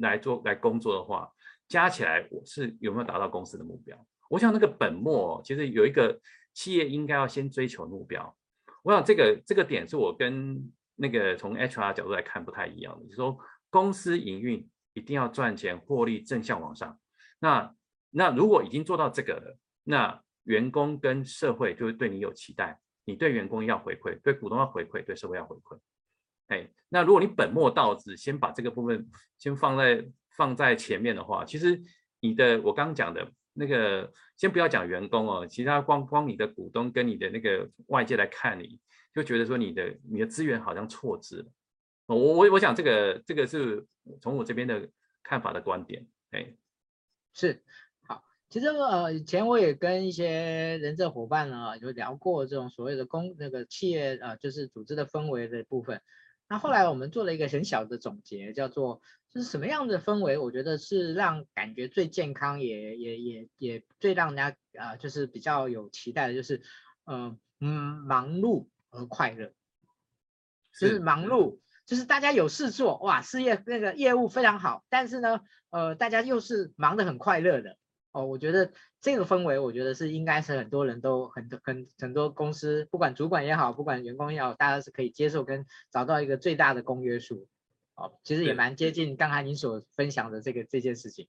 [0.00, 1.30] 来做来工作的话，
[1.68, 4.06] 加起来我是有没有达到公司的目标？
[4.30, 6.18] 我想那个本末其实有一个
[6.52, 8.36] 企业应该要先追求目标。
[8.82, 16.98] 我想这个这个点是我跟那个从 HR 角度来看不太一样的，就是说公司营运一定要赚钱获利正向往上。
[17.44, 17.74] 那
[18.08, 25.78] 那如果已经做到这个了，那员工跟社会就会对你有期待，你对员工要回馈，对股东要回馈，对社会要回馈。
[26.48, 31.78] 哎，那如果你本末倒置，先把这个部分先放在放在前面的话，其实
[32.20, 38.80] 你的我刚刚讲的那个，先不要讲员工哦，其他光光你的股东跟你的那个外界来看你，
[39.12, 41.46] 就觉得说你的你的资源好像错置了。
[42.06, 43.84] 我我我想这个这个是
[44.22, 44.88] 从我这边的
[45.22, 46.54] 看法的观点，哎。
[47.36, 47.64] 是，
[48.06, 56.00] 好，其实呃，以前我也跟一些人资伙伴呢，有聊过这种所谓的公那个企业啊、呃，就是组织的氛围的部分。
[56.48, 66.62] 那后来我们做了一个很小的总结，叫做就是什么样的氛围，我觉得是让感觉最健康也，也也也也最让人家啊、呃，就是比较有期待的，就是
[67.04, 69.52] 呃嗯，忙碌而快乐，
[70.78, 71.58] 就是忙碌。
[71.86, 77.76] 就是大家有事做，哇，事业那个业务非常好，但是呢，呃，大家又是忙得很快乐的
[78.12, 78.24] 哦。
[78.24, 87.48] 我觉得这个氛围，我觉得是应该是很多人都很很很多公司，不管主管也好，不管员工也好，大家是可以接受跟找到一个最大的公约数。
[87.96, 91.28] 哦，其实也蛮接近刚才您所分享的这个这件事情。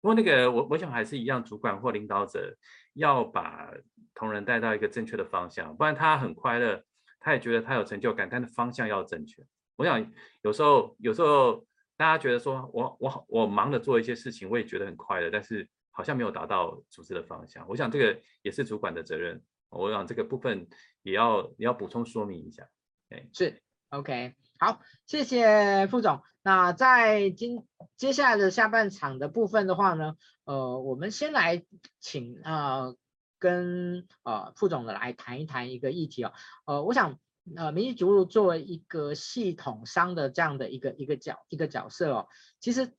[0.00, 2.56] 不过那个我我想还是一样，主管或领导者
[2.94, 3.72] 要把
[4.14, 6.82] 同仁带到一个正确的方向，不然他很快乐，
[7.20, 9.44] 他也觉得他有成就感，但是方向要正确。
[9.82, 11.66] 我想有时候，有时候
[11.96, 17.66] 大家觉得说我我我忙着做一些事情，我也觉得很快乐，但是好像没有达到组织的方向。
[17.68, 19.42] 我想这个也是主管的责任。
[19.70, 20.68] 我想这个部分
[21.02, 22.68] 也要也要补充说明一下。
[23.10, 26.22] 哎，是 OK，好，谢谢副总。
[26.44, 27.66] 那在今
[27.96, 30.14] 接下来的下半场的部分的话呢，
[30.44, 31.64] 呃，我们先来
[31.98, 32.94] 请呃
[33.40, 36.32] 跟呃副总的来谈一谈一个议题哦。
[36.66, 37.18] 呃，我想。
[37.56, 42.28] 呃，明矽足入作为一个系统商的这样的一个一个角一个角色哦，
[42.60, 42.92] 其实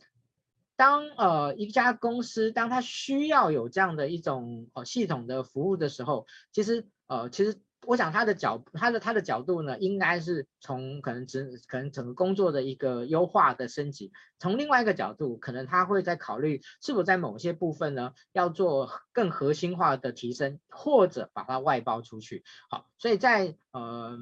[0.75, 7.59] 当呃一家公司当它需要有这样的一种呃系统的服务的时候，其实呃其实。
[7.85, 14.11] 我想他的角，他的他的角度呢，应该是从可能整可能整个工作的一个优化的升级。
[14.39, 22.43] 从另外一个角度，可能他会在考虑是否在某些部分呢，要做更核心化的提升，或者把它外包出去。
[22.69, 24.17] 好，所以在呃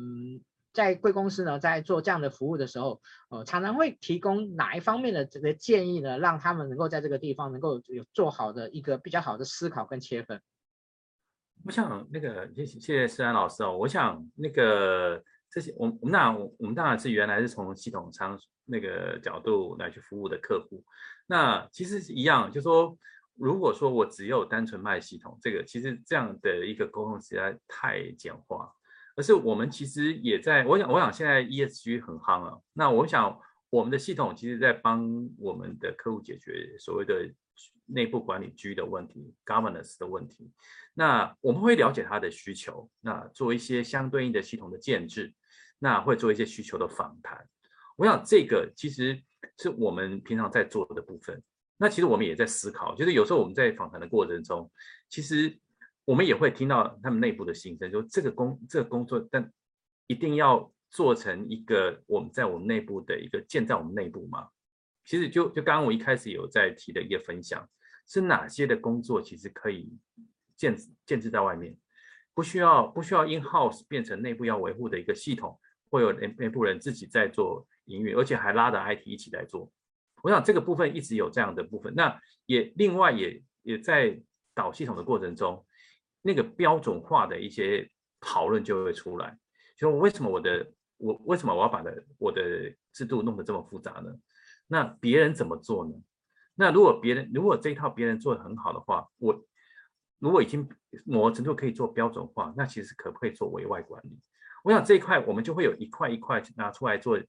[0.74, 10.42] 在贵公司呢，在做这样的服务的时候，呃，常常会提供哪一方面的这个建议呢，让他们能够在这个地方能够有做好的一个比较好的思考跟切分。
[11.66, 20.84] 我想那个谢谢谢思安老师哦，我想那个这些我们我们当然我们当然是原来是从系统商那个角度来去服务的客户，
[21.28, 22.98] 那其实是一样，就说
[23.36, 28.72] 如果说我只有单纯卖系统，这个其实这样的一个沟通实在太简化，
[29.16, 37.30] 而是我们其实也在，我想我想现在 ESG 很夯啊，那我想我们的系统其实在帮我们的客户解决所谓的
[37.94, 40.52] 内部管理 G 的问题，governance 的问题，
[40.94, 45.34] 那我们会了解他的需求，那做一些相对应的系统的建置。
[45.84, 47.44] 那会做一些需求的访谈，
[47.96, 49.20] 我想这个其实
[49.58, 51.42] 是我们平常在做的部分。
[51.78, 54.72] 那其实我们也在思考，就是有时候我们在访谈的过程中，
[55.10, 55.60] 其实
[56.06, 59.52] 我们也会听到他们内部的心声，就这个工这个工作，但
[60.06, 64.50] 一定要做成一个我们在我们内部的一个建在我们内部吗？
[65.04, 67.68] 其实就就刚刚我一开始有在提的一个分享，
[68.12, 69.98] 是哪些的工作其实可以
[70.58, 71.78] 建建置在外面，
[72.34, 75.58] 不需要不需要 in house 变成内部要维护的一个系统。
[75.90, 79.70] 会有内内部人自己在做营运，而且还拉着 IT 一起来做。
[80.24, 81.94] 我想这个部分一直有这样的部分。
[81.96, 84.18] 那也另外也也在
[84.54, 85.66] 导系统的过程中，
[86.22, 87.90] 那个标准化的一些
[88.22, 89.38] 讨论就会出来。
[89.78, 94.16] 就为什么我的我为什么我要把的我的制度弄得这么复杂呢？
[94.68, 95.94] 那别人怎么做呢？
[96.56, 99.46] 那如果别人如果这一套别人做的很好的话，我
[100.20, 100.68] 如果已经
[101.06, 104.20] 某个程度可以做标准化，那其实可不可以做委外管理？
[104.64, 107.20] 我想这一块我们就会有一块一块拿出来做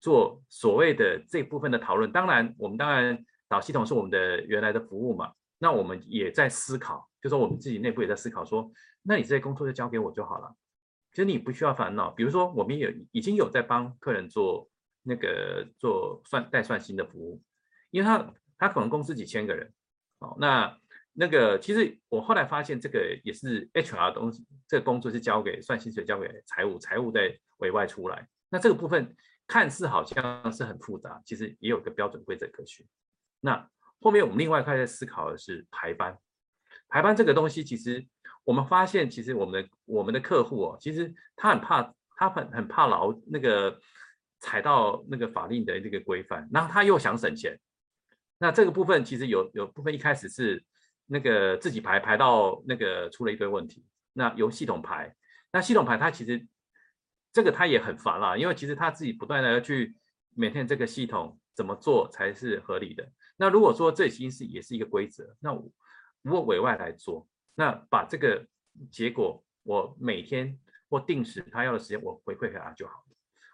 [0.00, 2.10] 做所谓的这部分的讨论。
[2.10, 5.32] 当然，我们当然导系统是我们的原来的服务嘛。
[5.58, 10.54] 那我们也在思考，就说我们自己内部也在思考说，那你这些工作就交给我就好了。
[11.10, 12.10] 其实你不需要烦恼。
[12.10, 14.70] 比如说，我们也已经有在帮客人做
[15.02, 17.42] 那个做算代算新的服务，
[17.90, 19.72] 因为他他可能公司几千个人，
[20.20, 20.78] 哦，那。
[21.12, 28.28] 那个其实我后来发现，这个也是 HR 东西，这个工作是交给算薪水，交给财务，财务在委外出来。
[28.48, 29.14] 那这个部分
[29.48, 32.86] 看似好像是很复杂，其实也有个标准规则可循。
[33.40, 33.68] 那
[34.00, 36.16] 后面我们另外开始思考的是排班，
[36.88, 38.06] 排班这个东西，其实
[38.44, 43.78] 我们发现，其实我们的我们的客户哦，其实他很怕，他很很怕劳那个
[44.38, 47.58] 踩到那个法令的这个规范，然后他又想省钱。
[48.40, 50.64] 那这个部分其实有有部分一开始是。
[51.12, 55.12] 那个自己排排到那个出了一堆问题，那由系统排，
[55.50, 56.46] 那系统排它其实
[57.32, 59.96] 这个它也很烦啦，因为其实他自己不断的要去
[60.36, 63.10] 每天这个系统怎么做才是合理的。
[63.36, 65.68] 那如果说这已经是也是一个规则，那我
[66.22, 67.26] 如果委外来做，
[67.56, 68.46] 那把这个
[68.88, 70.56] 结果我每天
[70.88, 73.04] 或定时他要的时间我回馈给他就好。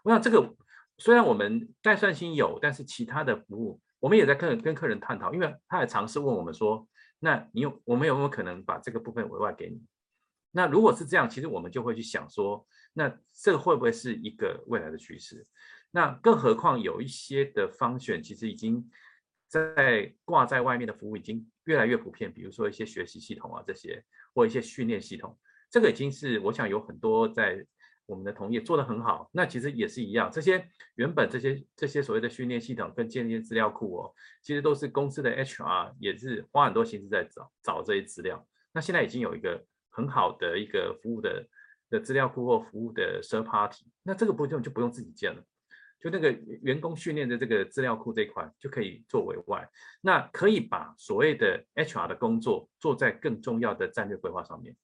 [0.04, 0.54] 我想这个
[0.98, 6.86] 虽然我们代算薪有，但是其他的服务我们也在跟跟客人探讨，因为他也尝试问我们说。
[7.18, 9.82] 那你有我们有没有可能把这个部分委外给你？
[10.50, 15.46] 那如果是这样，其实我们就会去想说，那这个会不会是一个未来的趋势？
[15.90, 18.86] 那更何况有一些的方选，其实已经
[19.48, 24.04] 在挂在外面的服务已经越来越普遍，比如说一些学习系统啊这些，
[24.34, 25.38] 或一些训练系统，
[25.70, 27.66] 这个已经是我想有很多在。
[28.06, 30.30] 我们的同业做得很好，那其实也是一样。
[30.30, 30.64] 这些
[30.94, 38.46] 原本这些这些所谓的训练系统跟建立资料库哦，其实都是公司的 HR 也是花很多心思在找找这些资料。
[38.72, 41.48] 那现在已经有一个很好的一个服务的
[41.90, 45.42] 的资料库或服务的 s e r party，那这个不用就不用自己建了，
[46.00, 46.30] 就那个
[46.62, 49.68] 员工训练的这个资料库这一块就可以作为外，
[50.00, 54.76] 那可以把所谓的 HR 的工作做在更重要的战略规划上面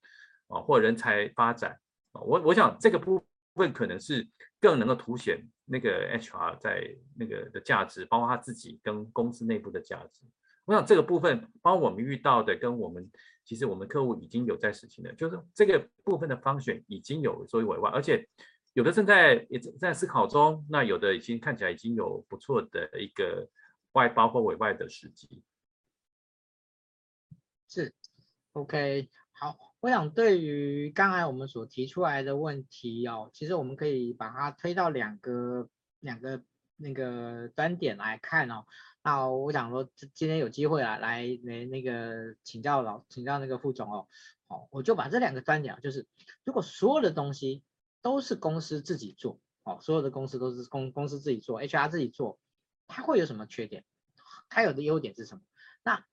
[0.49, 1.79] 啊，或人才发展。
[2.13, 4.29] 我我想这个部分可能是
[4.61, 10.21] 更能够凸显那个 HR 在那个的价值，包括他自己跟公司内部的价值。
[10.65, 13.11] 我想这个部分，包括我们遇到的，跟我们
[13.45, 18.29] 其实我们客户已经有在实行的，就是这个部分的方选已经有作为委外，而且
[18.75, 23.49] 有的正在也正在思考中，那有的已经看起来已经有不错的一个
[23.93, 25.43] 外包或委外的时机。
[27.69, 27.93] 是
[28.53, 29.11] ，OK。
[29.33, 35.69] 好，我想对于刚才我们所提出来的问题哦，其实我们可以把它推到两个
[35.99, 36.45] 两个
[36.77, 38.65] 那个端点来看哦。
[39.03, 44.07] 那我想说，今天有机会啊，来来那个请教老请教那个副总哦。
[44.47, 46.07] 好，我就把这两个端点，就是
[46.45, 47.65] 如果所有的东西
[48.03, 52.39] 都是公司自己做，哦，所有的公司都是公公司自己做，HR 自己做，
[52.87, 53.85] 它会有什么缺点？
[54.49, 55.43] 它有的优点是什么？
[55.83, 56.05] 那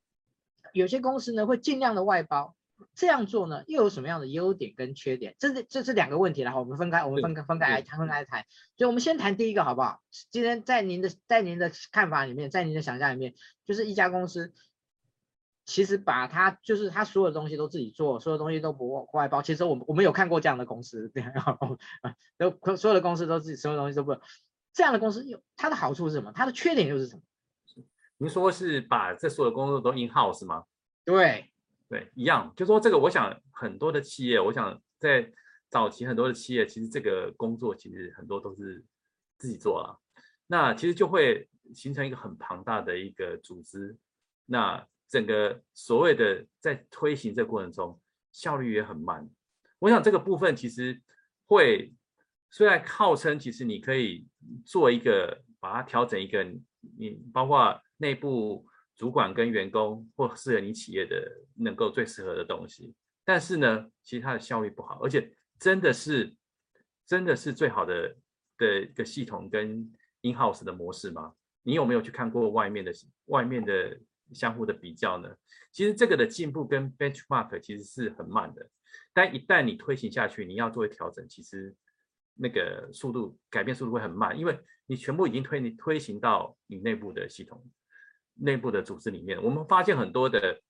[0.73, 2.55] 有些公司呢会尽量的外包。
[2.95, 5.35] 这样做呢，又有什么样的优点跟缺点？
[5.39, 8.45] 这是这是两个问题，然后我们分开，我们分开分开来谈，分开来谈。
[8.77, 10.01] 所以，我们先谈第一个，好不好？
[10.31, 14.53] 今天在您的在您的看法里面，在您的想象里面，就是一家公司
[15.65, 19.41] 其实把它就是它所有的东西都自己做，所有东西都不外包。
[19.41, 21.23] 其实我们我们有看过这样的公司， 对，
[22.37, 24.17] 都所有的公司都自己所有东西都不。
[24.71, 26.31] 这样的公司有它的好处是什么？
[26.33, 27.21] 它的缺点又是什么？
[28.17, 30.65] 您说是把这所有的工作都 in house 吗？
[31.05, 31.48] 对，
[31.89, 32.53] 对，一样。
[32.55, 35.31] 就说这个，我想很多的企业，我想在
[35.69, 38.85] 早期很多的企业，其实这个工作其实很多都是
[39.37, 39.99] 自己做了。
[40.45, 43.97] 那其实就会形成一个很庞大的一个组织。
[44.45, 47.99] 那整个所谓的在推行这个过程中，
[48.31, 49.27] 效率也很慢。
[49.79, 51.01] 我想这个部分其实
[51.47, 51.91] 会，
[52.51, 54.27] 虽然号称其实你可以
[54.63, 56.43] 做一个，把它调整一个，
[56.97, 58.67] 你包括内部
[58.99, 62.93] 主管跟员工或适合你企业的能够最适合的东西，
[63.23, 66.35] 但是呢，其实它的效率不好，而且真的是
[67.07, 68.15] 真的是最好的
[68.57, 69.91] 的一个系统跟
[70.21, 71.33] in house 的模式吗？
[71.63, 72.91] 你有没有去看过外面的
[73.25, 73.99] 外面的？
[74.31, 75.35] 相互的比较呢，
[75.71, 78.69] 其实这个的进步跟 benchmark 其实是很慢的，
[79.11, 81.75] 但一旦你推行下去，你要做调整，其实
[82.35, 87.59] 那个速度改变速度会很慢，因为你全部已经推你推行到你内部的系统、
[88.39, 89.41] 内部的组织里面。
[89.43, 90.61] 我们发现很多的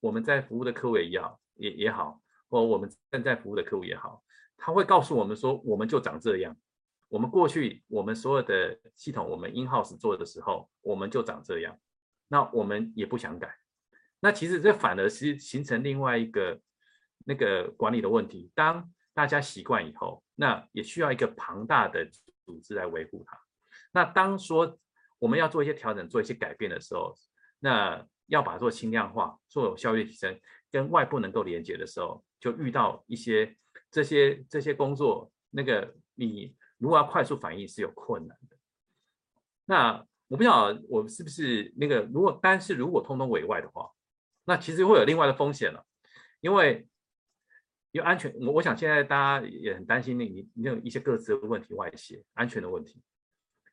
[0.00, 4.22] 我们在服务的客户也一样，也也好，或我们正在服务的客户也好，
[4.56, 6.56] 他会告诉我们说，我们就长这样。
[7.08, 11.78] 我们过去我们所有的系统，我们 in house 做的时候，我们就长这样。
[12.28, 13.56] 那我们也不想改，
[14.18, 16.60] 那其实这反而是形成另外一个
[17.24, 18.50] 那个管理的问题。
[18.54, 22.04] 当大家习惯以后，那也需要一个庞大的
[22.44, 23.40] 组织来维护它。
[23.92, 24.76] 那当说
[25.18, 27.14] 我们要做一些调整、做一些改变的时候，
[27.60, 30.38] 那要把做轻量化、做效率提升，
[30.70, 33.56] 跟外部能够连接的时候，就遇到一些
[33.90, 38.56] 这些这些工作，那个你如果要快速反应是有困难的。
[39.64, 40.06] 那。
[40.28, 43.88] 我不晓得我是不是那个，如果但是如果通通委外的话，
[44.44, 45.86] 那其实会有另外的风险了，
[46.40, 46.84] 因为
[47.92, 53.00] 因为安全，我我想现在大家也很担心那你你有一些各自的问题外泄，安全的问题，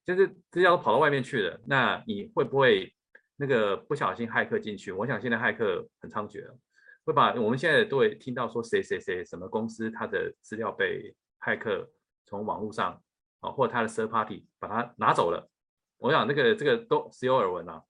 [0.05, 2.93] 就是资料都跑到外面去了，那你会不会
[3.37, 4.91] 那个不小心骇客进去？
[4.91, 6.57] 我想现在骇客很猖獗了，
[7.05, 11.89] 会把我们现在都会听到说谁谁谁什么公司他的资料被骇客
[12.25, 13.01] 从网络上
[13.39, 15.49] 啊或者他的 third party 把它拿走了。
[15.97, 17.81] 我想这个这个都时有耳闻啊，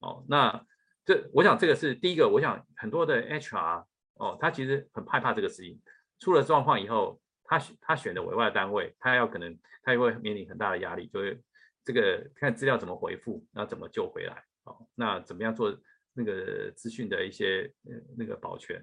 [0.00, 0.64] 哦，那
[1.04, 5.80] 这我想这个是第一个，我想很多的 HR 哦，他其实很害怕这个事情，
[6.18, 11.40] 出了状况以后，他他选的委外单位，他要可能他也会面临很大的压力，就会
[11.90, 15.76] 这个看资料怎么回复，然后怎么救回来，哦，那怎么样做
[16.12, 17.68] 那个资讯的一些
[18.16, 18.80] 那个保全，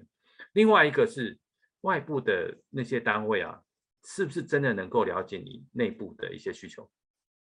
[0.52, 1.38] 另外一个是
[1.80, 3.62] 外部的那些单位啊，
[4.04, 6.86] 是不是真的能够了解你内部的一些需求？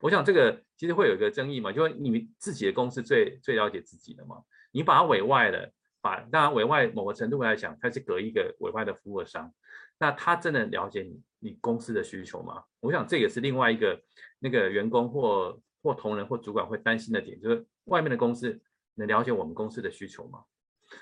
[0.00, 4.44] 我想这个其实会有一个争议嘛，就是你们自己的公司最最了解自己的嘛。
[4.70, 9.52] 你把它委外了，把当然委外某个程度来讲，它是隔一个委外的服务商，
[9.98, 12.62] 那他真的了解你你公司的需求吗？
[12.80, 14.00] 我想这也是另外一个
[14.38, 18.60] 那个员工或或同仁或主管会担心的点，就是外面的公司
[18.94, 20.44] 能了解我们公司的需求吗？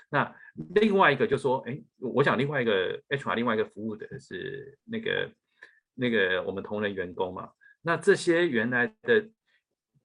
[0.09, 0.35] 那
[0.75, 5.31] 另外一个就是说，哎，我想另外一个 HR 另外一个服务的是那个
[5.93, 7.51] 那个我们同仁员工嘛。
[7.81, 9.29] 那这些原来的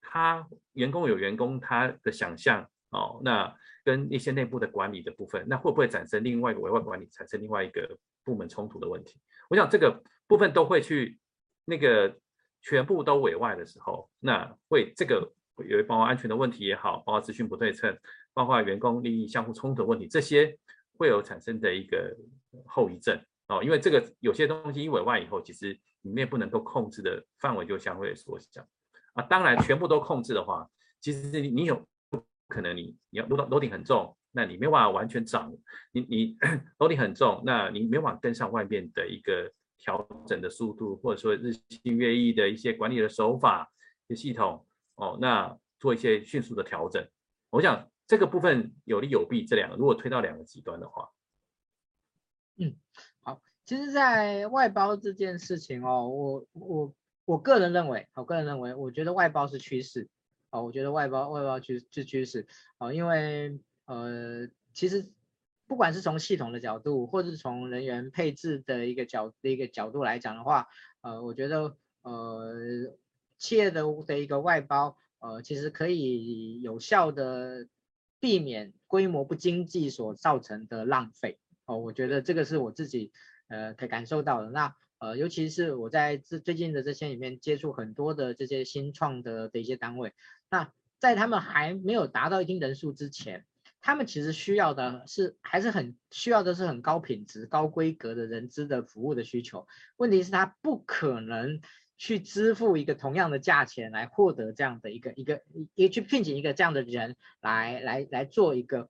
[0.01, 3.53] 他员工有员工他的想象哦，那
[3.85, 9.19] 跟一些内部的管理的部分，那会不会产生另外一个委外管理，产生另外一个部门冲突的问题？
[9.49, 11.19] 我想这个部分都会去
[11.65, 12.17] 那个
[12.61, 15.33] 全部都委外的时候，那会这个
[15.69, 17.97] 有包括安全的问题也好，包括资讯不对称，
[18.33, 20.59] 包括员工利益相互冲突的问题，这些
[20.97, 22.17] 会有产生的一个
[22.67, 25.79] 后遗症哦，因为这个有些东西一委外以后，其实。
[26.03, 28.67] 里面不能够控制的范围就相对缩小
[29.13, 30.69] 啊，当然全部都控制的话，
[31.01, 31.87] 其实你你有
[32.53, 35.51] 可能你你要 loading 很重，那你没办法完全掌，
[35.93, 36.37] 你你
[36.79, 43.73] loading 很重，那你没办法跟上外面的一个调整的速度，或者说日新月异的一些管理的手法、
[44.07, 47.09] 一些系统哦，那做一些迅速的调整。
[47.49, 51.09] 我想这个部分有利有弊，这两个如果推到两个极端的话，
[52.59, 52.77] 嗯。
[53.23, 56.95] 好其实，在外包这件事情哦，我我
[57.25, 60.09] 我个人认为，我个人认为，我觉得外包是趋势，
[60.53, 62.47] 哦，我觉得外包外包趋是趋势，
[62.79, 65.11] 哦，因为呃，其实
[65.67, 70.69] 不管是从系统的角度，或者是从人员配置的一个角的一个角度来讲的话，
[71.01, 72.55] 呃，我觉得呃，
[73.39, 77.67] 企业的的一个外包，呃，其实可以有效的
[78.21, 83.11] 避免规模不经济所造成的浪费，哦，我觉得这个是我自己。
[83.49, 84.49] 呃，可以感受到的。
[84.49, 90.15] 那呃，尤其是我在这最近的这些里面接触很多的这些新创的的一些单位，
[90.49, 93.45] 那在他们还没有达到一定人数之前，
[93.81, 99.67] 他们其实需要的是还是很需要的是很高品质、高规格的人资的服务的需求。
[99.97, 101.61] 问题是，他不可能
[101.99, 105.43] 去支付一个同样的价钱来获得这样的一个一个
[105.75, 108.89] 一去聘请一个这样的人来来来做一个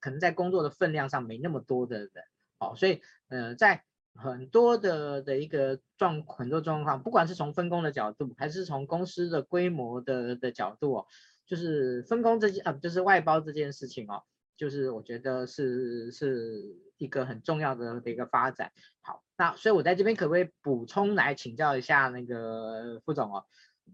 [0.00, 2.10] 可能在工作的分量上没那么多的人。
[2.58, 3.84] 哦，所以呃，在
[4.14, 11.06] 很多的的一个状很多状况，不管是从分工的角度，还是从公司的规模的的角度哦。
[11.46, 14.22] 就是分工这件啊，就是外包这件事情哦，
[14.56, 18.72] 就是我觉得是是一个很重要的的一个发展。
[19.02, 23.44] 好，那所以我在这边可不可以补充来请教一下那个副总哦，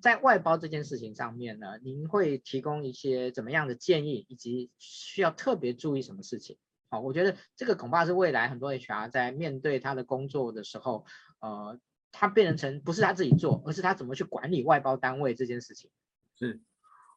[0.01, 6.57] 在外包这件事情上面呢，您会提供一些怎么样的建议，以及需要特别注意什么事情？
[6.91, 11.07] 好，我觉得这个恐怕是未来很多 HR 在面对他的工作的时候，
[11.41, 11.79] 呃，
[12.13, 15.91] 他变成成不是他自己做，而是他怎么去管理外包单位这件事情。
[16.37, 16.61] 是。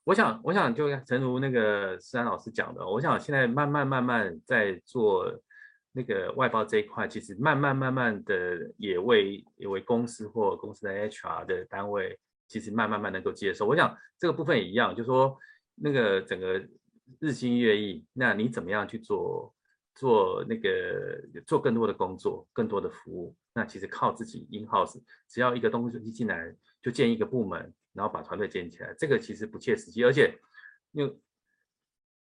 [0.05, 5.34] 我想，我想就诚如那个思安老师讲的，我想现在慢慢慢慢在做
[5.93, 12.19] 那个外包这一块，其实慢慢慢慢的也为也为公司或公司的 HR 的单位，
[12.49, 13.65] 其实慢慢慢能够接受。
[13.65, 15.39] 我想这个部分也一样，就是说
[15.76, 16.61] 那个整个
[17.21, 19.55] 日新月异，那你怎么样去做
[19.95, 23.35] 做那个做更多的工作，更多的服务？
[23.53, 27.73] 那其实靠自己 in house，只要一个东西一进来就建一个部门。
[27.95, 30.35] 然后把团队建起来，这个其实不切实际，而且，
[30.93, 31.15] 因为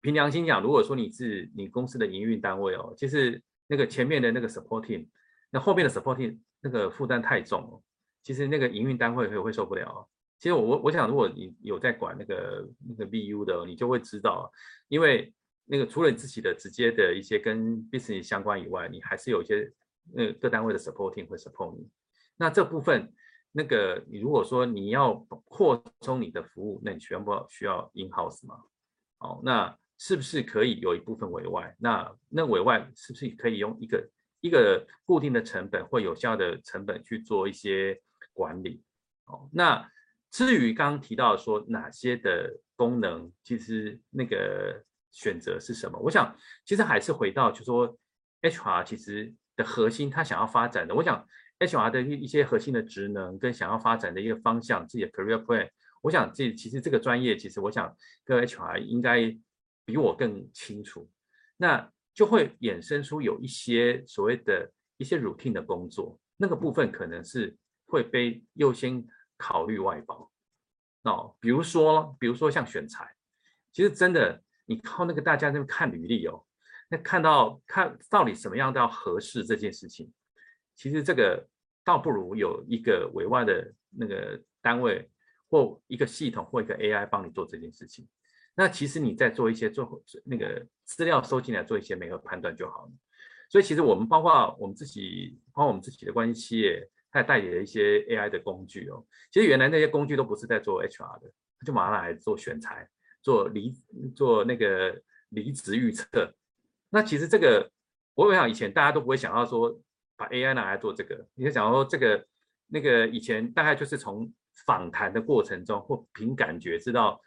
[0.01, 5.07] 凭良心讲，如果说你是你公司的营运单位哦，其实那个前面的那个 supporting，
[5.49, 7.83] 那后面的 supporting 那个负担太重了，
[8.21, 10.07] 其实那个营运单位会会受不了。
[10.37, 14.51] 其实我我我想，如果你有在管那个那个 BU 的，你就会知道，
[14.89, 15.33] 因为
[15.67, 19.71] 那个除了你自己的直接的一些跟 business 相关以外，你还是有一些
[20.15, 21.87] 呃各单位的 supporting 会 support 你，
[22.37, 23.13] 那这部分。
[23.53, 25.15] 那个，你如果说你要
[25.45, 28.61] 扩充你的服务，那你全部需要 in house 吗？
[29.19, 31.75] 哦，那是不是可以有一部分委外？
[31.79, 34.07] 那那委外是不是可以用一个
[34.41, 37.99] 一个固定的成本或有效的成本去做一些
[38.31, 38.83] 管理？
[39.25, 39.89] 哦，那
[40.29, 44.83] 至于刚刚提到说哪些的功能，其实那个
[45.17, 45.97] 选择是什么？
[45.99, 47.97] 我想其实还是回到就是说
[48.41, 51.27] HR 其实的核心，他想要发展的，我想。
[51.59, 55.67] HR 的一一些核心的职能跟想要发展的一个方向，自己的 career plan，
[56.03, 57.91] 我想这其实这个专业，其实我想
[58.23, 59.35] 各位 HR 应该
[59.83, 61.09] 比我更清楚。
[61.57, 67.57] 那就会衍生出有一些所谓的一些 routine 的工作，那个部分可能是
[67.87, 69.03] 会被优先
[69.35, 70.31] 考虑外包。
[71.05, 73.15] 哦，比如说，比如说像选材，
[73.73, 76.45] 其实真的你靠那个大家那边看履历哦，
[76.89, 80.13] 那看到看到底什么样叫合适这件事情。
[80.75, 81.47] 其实这个
[81.83, 85.09] 倒不如有一个委外的那个单位
[85.49, 88.07] 或一个系统或一个 AI 帮你做这件事情。
[88.53, 92.91] 那其实你在做一些做那个资料收进来做一些媒合判断就好了。
[93.49, 99.05] 所以其实我们包括我们自己，包括我们自己的关系企业，它也代理了一些 AI 的工具哦。
[99.31, 101.31] 其实原来那些工具都不是在做 HR 的，
[101.65, 102.89] 就马上来做选材、
[103.27, 103.73] 做离、
[104.15, 106.33] 做那个离职预测。
[106.89, 107.69] 那其实这个
[108.13, 109.77] 我想以前大家都不会想到说。
[110.19, 112.25] 把 AI 拿来做这个，你就想说这个
[112.69, 114.33] 那个以前大概就是从
[114.65, 117.21] 访谈的过程中或凭感觉知道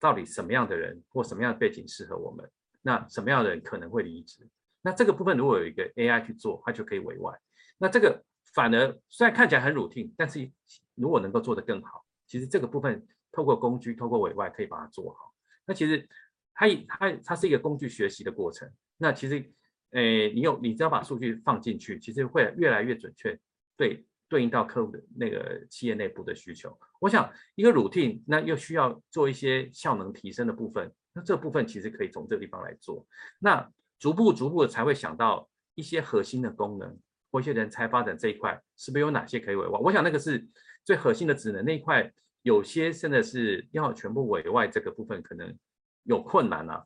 [0.00, 2.50] 到底什么样的人或什么样的背景适合我们，
[2.82, 4.48] 那什么样的人可能会离职，
[4.82, 7.32] 那这个部分如果有一个 AI 去做，它就可以委外。
[7.78, 8.20] 那这个
[8.52, 10.50] 反而虽然看起来很 routine，但是
[10.96, 15.32] 如果能够做得更好，其实这个部分透过工具、透过委外可以把它做好。
[15.66, 16.08] 那其实
[16.54, 18.70] 它它它是一个工具学习的过程。
[18.96, 19.52] 那其实。
[19.94, 23.38] 诶，你有，你只要把数据放进去，其实会越来越准确，
[23.76, 26.76] 对，对应到客户的那个企业内部的需求。
[26.98, 33.06] 我想一个 routine，那又需要做一些效能提升的部分，那这部分其实可以从这个地方来做。
[33.38, 36.98] 那逐步逐步的才会想到一些核心的功能
[37.30, 39.78] 或一些人才发展这一块，是不是有哪些可以委外？
[39.78, 40.44] 我想那个是
[40.84, 42.12] 最核心的职能那一块，
[42.44, 45.52] 有些真的是要全部委外，这个部分可能
[46.04, 46.84] 有困难啊。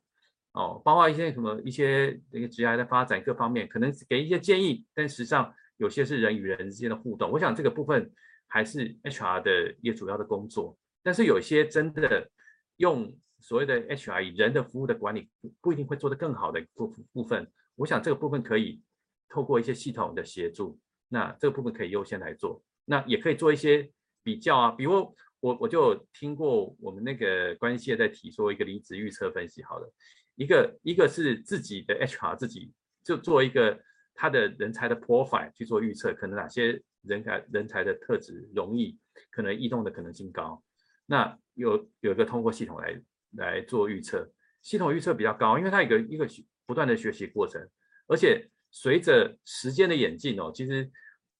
[0.53, 7.31] 哦，包括一些什么一些那个职业的发展各方面，可能给一些建议，但实际上有些是人与人之间的互动。
[7.31, 8.11] 我想这个部分
[8.47, 10.79] 还是 HR 的一个主要的工作。
[11.03, 12.31] 但是有些真的
[12.77, 15.29] 用所谓的 HR 以人的服务的管理，
[15.61, 17.51] 不一定会做得更好的部部分。
[17.77, 18.81] 我想这个部分可以
[19.29, 20.79] 透过一些系统的协助，
[21.09, 22.63] 那这个部分可以优先来做。
[22.85, 23.93] 那也可以做一些
[24.23, 29.93] 比较啊，比如我我就听过我们那个关系在提说一个离职预测分析，好了。
[30.34, 32.72] 一个一个是自己的 HR 自己
[33.03, 33.80] 就做一个
[34.14, 38.97] 他的人才的 profile 去做预测，可能哪些人才人才的特质容易
[39.30, 40.62] 可能异动的可能性高，
[41.07, 44.30] 那有有一个通过系统来来做预测。
[44.62, 46.28] 系统预测比较高，因为它有一个一个
[46.66, 47.61] 不断的学习过程，
[48.07, 50.91] 而且随着时间的演进哦，其实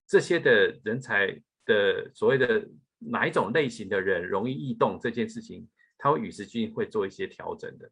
[0.07, 2.66] 这些的人才的所谓的
[2.99, 7.90] 哪一种类型的人容易异动这件事情，它会与时俱进会做一些调整的。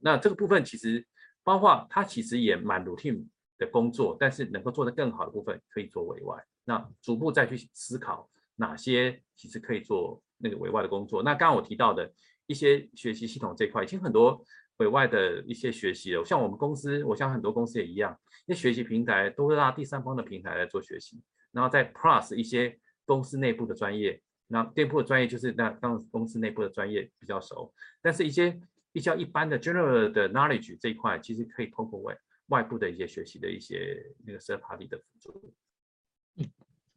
[0.00, 1.04] 那这个部分其实
[1.42, 3.26] 包括它其实也蛮 routine
[3.58, 11.22] 的工作，但是能够做得更好的部分可以做委外，那逐步再去思考哪些其实可以做那个委外的工作。
[11.22, 12.10] 那刚刚我提到的
[12.46, 14.42] 一些学习系统这块，已经很多
[14.76, 16.24] 委外的一些学习了。
[16.24, 21.20] 像我们公司，我想很多公司也一样，那学习平台都会让第三方的平台来做学习，
[21.52, 22.78] 然后在 plus 一些
[23.10, 24.22] 公司内部的专业。
[24.46, 28.60] 那店铺的专业就是那当公司内部的专业比较熟，但是一些
[28.92, 35.52] 比较一般的 general 的 knowledge 这一块，其实可以通过外外部的一些学习的一些那个 s e r p a r t y 的辅助。
[36.36, 36.46] 嗯，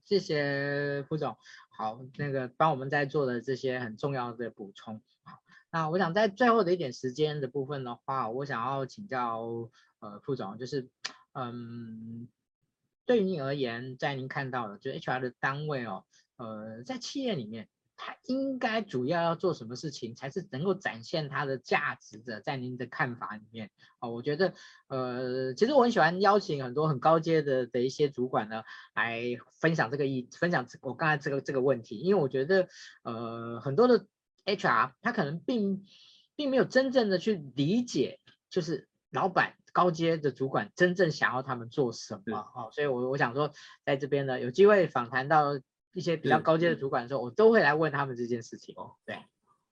[0.04, 1.36] 谢谢副总，
[1.70, 5.02] 好，那个帮我们在做的这些很重要的补充。
[5.24, 5.40] 好，
[5.72, 10.88] 那我想在最后的一点时间的部分的话，我想要请教呃副总，就是
[11.34, 12.28] 嗯，
[13.06, 16.06] 对于您而言，在您看到的就是 HR 的单位哦。
[16.38, 22.42] 呃，在企业里面，他应该主要要做什么事情，才是能够展现他的价值的？
[22.42, 24.54] 在您的看法里面，哦，我觉得，
[24.88, 28.64] 呃，其实我很喜欢邀请很多很高阶的的一些主管呢，
[28.96, 29.22] 来
[29.62, 32.68] 分享这个意，分享我刚才这个这个问题，因为我觉得，
[33.04, 34.08] 呃，很多的
[34.46, 35.86] HR 他可能并
[36.36, 43.52] 并没有真正的去理解，就是老板高阶的主管真正想要他们做什么，哦，所以我我想说，
[43.84, 45.60] 在这边呢，有机会访谈到。
[45.96, 48.96] 一些比较高阶的主管的时候，我都会来问他们这件事情哦。
[49.06, 49.16] 对，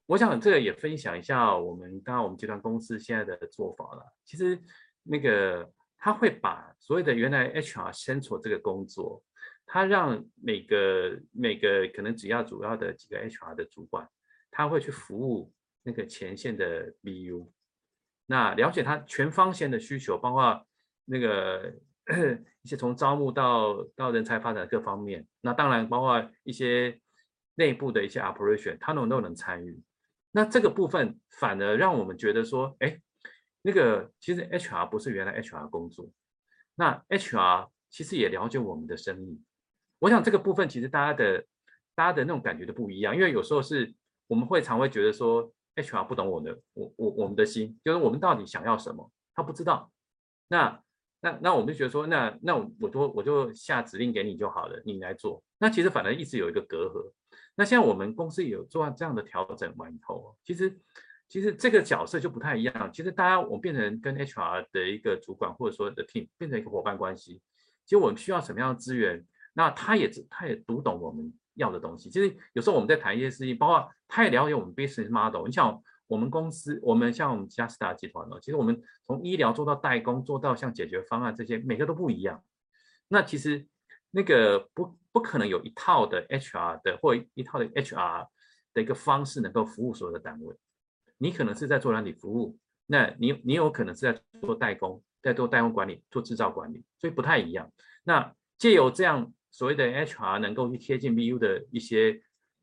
[0.06, 4.04] 我想这个也分享一下我们刚刚我们集团公司现在的做法了。
[4.24, 4.56] 其实
[5.02, 9.20] 那个他会把所有的原来 HR Central 这个工作，
[9.66, 14.08] 他让每个每个可能只要主要的几个 HR 的主管，
[14.48, 17.48] 他会去服务那个前线的 BU，
[18.32, 20.66] 那了解他全方线的需求，包括
[21.04, 21.72] 那个。
[22.62, 27.00] 一些从招募到到人才发展各方面，那当然包括一些
[27.54, 29.80] 内部的一些 operation，他们都能参与。
[30.32, 33.00] 那这个部分反而让我们觉得说，哎，
[33.62, 36.10] 那个其实 HR 不是原来 HR 工作，
[36.74, 39.40] 那 HR 其实也了解我们的生意。
[40.00, 41.44] 我想这个部分其实大家的
[41.94, 43.94] 大家的那种感觉都不一样，因为有时候是
[44.26, 49.90] 我们会常会觉得说 HR 不懂我的我我我们的心，就是我们到底想要什么，他不知道。
[50.48, 50.82] 那
[51.20, 55.42] 那那我们就觉得说，那那我我就我就下指令给你就好了，你来做。
[55.58, 57.12] 那其实反而一直有一个隔阂。
[57.54, 60.78] 那现在我们公司有做这样的调整完以后，其实
[61.28, 62.90] 其实这个角色就不太一样。
[62.92, 67.40] 其实大家我变成跟 HR 的一个主管或者说的 team 变成一个伙伴关系。
[67.84, 72.10] 其实我们需要什么样的资源，那他也他也读懂我们要的东西。
[72.10, 75.46] 其实有时候我们在谈一些事情，包括他也了解我们 business model。
[75.46, 75.82] 你想。
[76.08, 82.44] 我们公司，我们像我们佳世达集团哦，其实我们从医疗做到代工，做到像解决方案这些，每个都不一样。
[83.08, 83.66] 那其实
[84.10, 88.26] 那个不不可能有一套的 HR 的或一套的 HR
[88.74, 90.54] 的一个方式能够服务所有的单位。
[91.16, 97.72] 你可能是在做软体服务，那你你有可能是在做代工，在做代工管理，做制造管理，所以不太一样。
[98.04, 102.20] 那借由这样所谓的 HR 能够去贴近 BU 的一些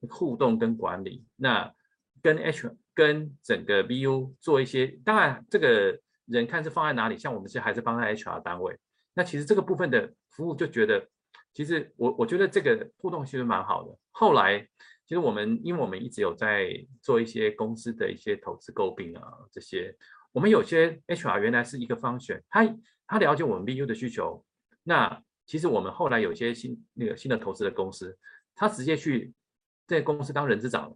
[0.10, 1.74] 互动跟管理，那
[2.22, 2.76] 跟 HR。
[2.96, 8.78] 跟整个 BU 做一些，当然这个人看是放在哪里，像我们是还是放在 HR 单位，
[9.14, 11.08] 那其实这个部分的服务就觉得，
[11.54, 13.98] 其实我我觉得这个互动其实蛮好的。
[14.12, 14.60] 后来
[15.06, 19.96] 其实我们因为我们一直有在做一些公司的一些投资购并啊这些，
[20.34, 22.68] 我们有些 HR 原来是一个方选他
[23.08, 24.44] 他了解我们 BU 的需求，
[24.84, 28.16] 那其实我们后来有些新那个新的投资的公司，
[28.54, 29.34] 他直接去
[29.88, 30.96] 在公司当人资长。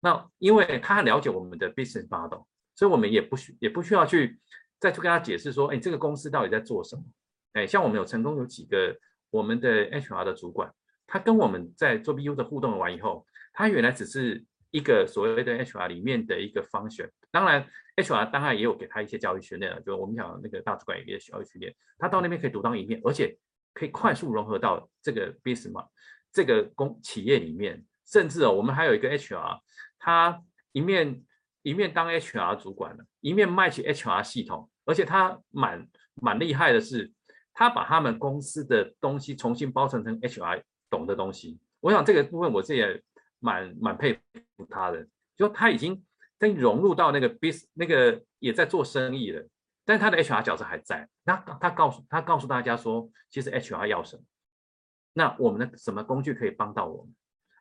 [0.00, 2.42] 那因为他很了解我们的 business model，
[2.74, 4.40] 所以我们也不需也不需要去
[4.80, 7.04] 再去跟他解释说，哎，这个公司到底在做什么？
[7.52, 8.98] 哎，像我们有成功有几个
[9.30, 10.74] 我们的 HR 的主管，
[11.06, 17.08] 他跟我们在做 BU 的互动完以后，他原来只是一个所谓的 HR 里面的一个 function。
[17.30, 17.64] 当然
[17.96, 23.38] ，HR 当然也有给他一些教育训练了，就我们讲那个大主管有一些教育训练，他到那边可以独当一面，而且
[23.78, 25.88] 可以快速融合到这个 business
[26.32, 29.60] 这个公企业里面，甚至哦，我们还有一个 HR。
[30.00, 31.22] 他一面
[31.62, 37.12] 一面当 HR 主管了，一面卖起 HR 系统，而且他蛮蛮厉害的是，
[37.54, 41.60] 他把他们公司的东西重新包成成 HR 懂的东西。
[41.80, 43.00] 我想这个部分我自己也
[43.38, 44.18] 蛮蛮佩
[44.56, 45.06] 服他的，
[45.36, 46.04] 就他已经
[46.38, 49.46] 跟融入到那个 Bis 那个也在做生意了，
[49.88, 51.08] 但他的 HR 角色还在。
[51.24, 54.22] 那他告诉他告诉大家说，其实 HR 要什么，
[55.14, 57.14] 那我们的什么工具可以帮到我们？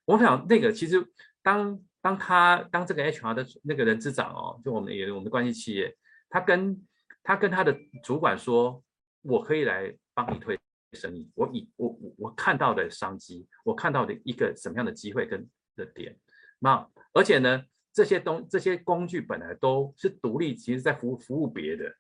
[0.04, 1.02] 我想那个其实
[1.42, 5.96] 当当他当这个 HR 的那个人资长哦，就我们也我们的关系企业，
[6.30, 6.86] 他跟
[7.24, 7.74] 他跟他的
[8.04, 8.84] 主管说，
[9.22, 10.60] 我可以来帮你推
[10.92, 16.14] 生意，我以我我我看到的商机，我看到的一个什么样的机会跟的点，
[16.60, 17.64] 那而且呢，
[17.94, 21.96] 这些东这些工具本来都是独立，其实在服务服务别的，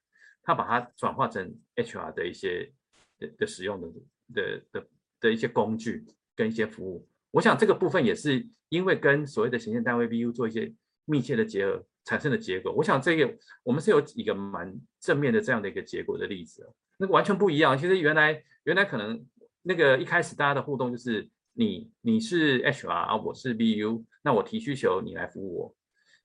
[0.47, 2.71] 他把它转化成 HR 的一些
[3.19, 3.87] 的的使用的
[4.33, 4.87] 的的
[5.19, 10.73] 的一些工具跟一些服务，我想这个部分也是因为跟所谓的行政单位 BU 做一些
[11.03, 12.71] 密切的结合产生的结果。
[12.71, 16.67] 我想这个我们是有一个蛮正面的这样的一个结果的例子，
[16.97, 17.77] 那个完全不一样。
[17.77, 19.23] 其实原来原来可能
[19.61, 21.29] 那个一开始大家的互动就是。
[21.59, 25.75] 你你是 HR 啊，我是 BU，那我提需求，你来服务我。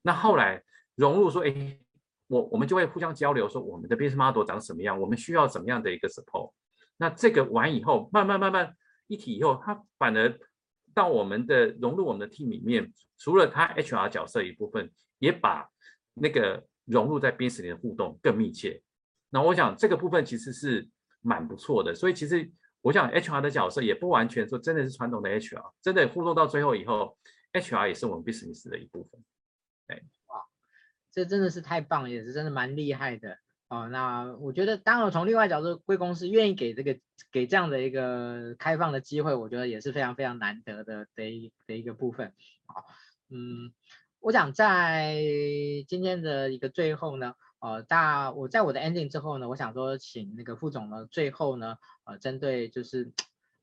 [0.02, 0.62] 那后来
[0.94, 1.78] 融入说，哎，
[2.32, 6.50] 我我们就会互相交流，说我们的 business model 长什么样，我们需要怎么样的一个 support。
[6.96, 8.74] 那这个完以后，慢慢慢慢
[9.06, 10.38] 一体以后，它反而
[10.94, 15.68] 到我们的融入我们的 team 里面，除了他 HR 角色一部分，也把
[16.14, 18.80] 那个融入在 business 里的互动更密切。
[19.28, 20.88] 那我想这个部分其实是
[21.20, 22.50] 蛮不错的，所以其实。
[22.84, 27.16] 我想 HR 的角色也不完全说真的是传统的 HR，真的互动到最后以后
[27.52, 29.24] ，HR 也是我们 business 的一部分。
[31.12, 33.38] 这真的是太棒，也是真的蛮厉害的
[33.68, 33.88] 哦。
[33.88, 36.98] 那我觉得，当然从另外角度，贵公司愿意给这个
[37.30, 42.32] 给这样的一个开放的机会，我觉得也是非常非常难得的的一的一个部分。
[42.66, 42.86] 好，
[43.28, 43.72] 嗯，
[44.20, 45.22] 我想在
[45.86, 47.34] 今天的一个最后呢。
[47.62, 53.12] 呃，大我在我的 ending 之后呢，我想说，请那个副总呢，最后呢，呃，针对就是，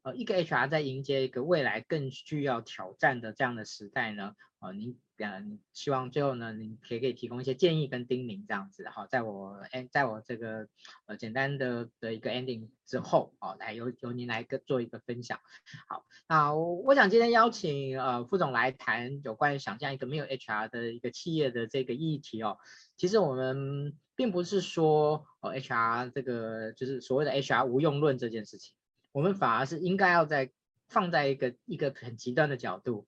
[0.03, 4.99] 呃，一个 HR 在迎接一个未来更需要挑战的这样的时代呢，呃，您。
[5.21, 9.59] 嗯，希望最后呢，您可以给提供一些建议跟叮咛这样子，好，在我
[9.91, 10.69] 在我这个
[11.07, 15.41] 呃简单的的一个 ending 之后，哦，来由由您来个做一个分享。
[15.89, 22.57] 好，那我，我想今天邀请呃副总来谈有关于想象一个没有 HR 的一个企业的这个议题哦。
[22.95, 28.73] 其实我们并不是说呃 HR 这个就是所谓的 HR 无用论这件事情，
[29.11, 30.49] 我们反而是应该要在
[30.87, 33.05] 放在一个一个很极端的角度。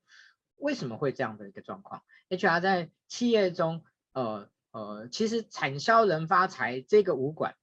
[0.62, 3.84] 为什么会这样的一个状况？HR 在企业中，
[4.14, 7.56] 呃呃，其实产销人发财这个武馆，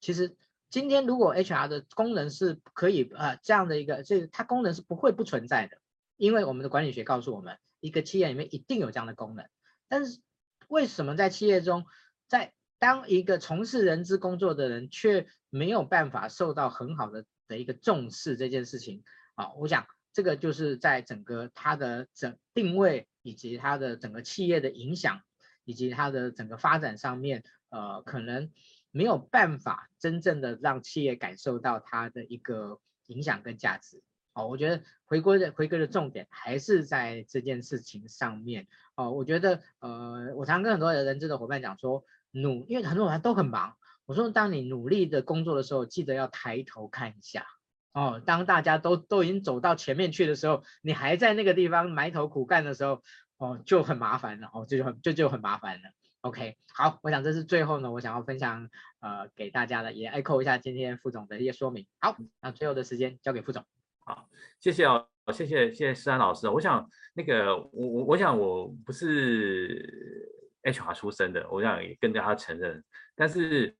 [0.00, 0.36] 其实
[0.70, 5.78] 今天如果 HR 的功能是可以呃这样的一个，这个它功能是不会不存在的，
[6.16, 9.46] 因为我们的管理学告诉我们，一个企业里面一定有这样的功能。
[9.88, 10.20] 但是
[10.68, 11.84] 为什么在企业中，
[12.28, 19.02] 在当一个从事人资工作的人却没有办法受到很好的的一个重视这件事情
[19.34, 19.52] 啊？
[19.54, 19.86] 我想。
[20.14, 25.20] 这个就是在整个它的整定位以及它的整个企业的影响，
[25.64, 28.50] 以及它的整个发展上面，呃，可能
[28.92, 34.02] 没有办法真正的让企业感受到它的一个影响跟价值。
[34.34, 38.66] 哦，我觉得回归的回归的重点还是在这件事情上面。
[38.96, 47.46] 哦，我觉得，呃，我常跟很多的人资的伙伴讲说，努，因为很多人都很忙，我说，当你努力的工作的时候，记得要抬头看一下。
[47.94, 53.00] 哦，当大家都都已经走到前面去的时候，你还在那个地方埋头苦干的时候，
[53.38, 55.82] 哦，就很麻烦了，哦，这就很这就，就很麻烦了。
[56.22, 58.68] OK，好，我想这是最后呢，我想要分享
[58.98, 61.86] 呃给大家的，也 echo 一下今天副总的一些说明。
[62.00, 63.64] 好，那最后的时间交给副总。
[64.04, 64.28] 好，
[64.58, 66.48] 谢谢哦，谢谢谢谢施安老师。
[66.48, 70.28] 我想那个我我我想我不是
[70.64, 72.82] HR 出身的，我想也跟大家承认，
[73.14, 73.76] 但是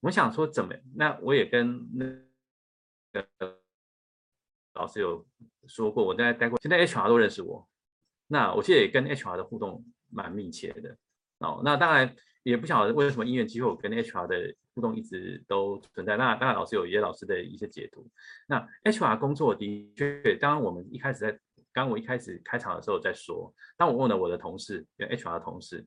[0.00, 2.29] 我想说怎么，那我也跟那。
[4.74, 5.26] 老师有
[5.66, 7.68] 说过，我在待过，现在 HR 都认识我。
[8.28, 10.96] 那我记得也跟 HR 的互动蛮密切的
[11.38, 11.60] 哦。
[11.64, 16.16] 那当然也不晓得为什么因缘机会，我跟 HR 的互动一直都存在。
[16.16, 18.08] 那当然老师有一些老师的一些解读。
[18.46, 21.38] 那 HR 工作的确，当然我们一开始在
[21.72, 25.84] 刚我一开始开场的时候在说，当我问了我的同事，跟 HR 的同事，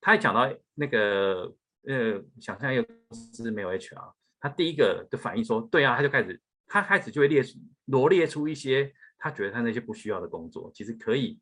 [0.00, 1.54] 他一讲到那个
[1.86, 6.38] 呃，想象一个公司没有 HR，他第一个的反应说，对啊，他就开始。
[6.74, 11.38] 他开始就会列出罗列出一些他觉得他那些不需要的工作，其实可以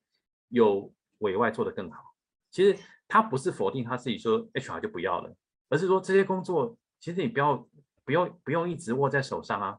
[0.49, 2.15] 有委外做得更好。
[2.51, 2.79] 其实
[3.09, 5.35] 他不是否定他自己说 HR 就不要了，
[5.71, 7.67] 而是说这些工作其实你不要
[8.05, 9.79] 不用不用一直握在手上啊。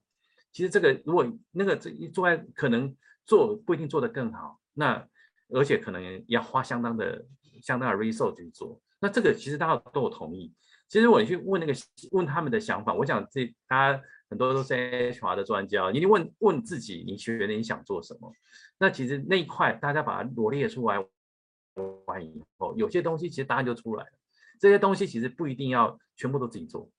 [0.52, 2.92] 其实这个如果那个这一做在可能
[3.24, 5.08] 做不一定做得更好，那
[5.50, 7.24] 而且可能要花相当的
[7.62, 8.82] 相当的 resource 去做。
[9.00, 10.52] 那这个其实大家都有同意。
[10.90, 11.74] 其实我去问那个
[12.10, 14.02] 问他们的想法，我想这大家。
[14.30, 18.32] 很多都是 HR 的专家，你问问自己，你觉得你想做什么？
[18.78, 20.98] 那其实那一块大家把它罗列出来
[22.06, 24.12] 完以后，有些东西其实答案就出来了。
[24.60, 26.90] 这些东西其实不一定要全部都自己做。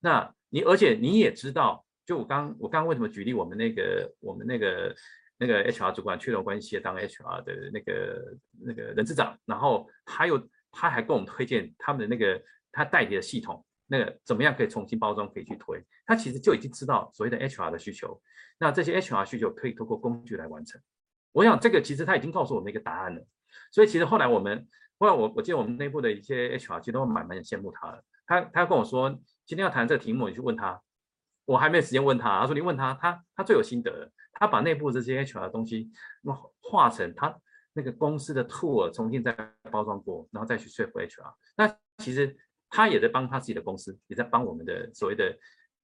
[0.00, 4.94] 那你而且你也知道，就我刚我刚为什么举例我们那个我们那个
[5.38, 15.84] 那个 HR 主管去了关系当 HR 的那个那个人资长，然后他又他还跟我们推荐他们的那个他代理的系统，那个怎么样可以重新包装，可以去推。
[16.06, 18.18] 他其实就已经知道所谓的 HR 的需求，
[18.58, 20.80] 那这些 HR 需求可以通过工具来完成。
[21.32, 23.22] 我想这个其实他已经告诉我们一个答案了。
[23.70, 24.66] 所以其实后来我们
[24.98, 28.02] 后来我我记得我们内部的一些 HR 其实都蛮蛮羡慕他的。
[28.26, 29.10] 他他跟我说
[29.44, 30.80] 今天要谈这个题目，你去问他。
[31.44, 34.10] 我还没有时间问他，他说你问他，他他最有心得。
[34.32, 35.90] 他把内部这些 HR 的东西，
[36.22, 37.36] 那化成他
[37.74, 39.36] 那个公司的 tool，重新再
[39.70, 41.34] 包装过，然后再去说服 HR。
[41.56, 42.34] 那其实
[42.72, 45.38] 他也在帮他自己的公司，也在帮我们的所谓的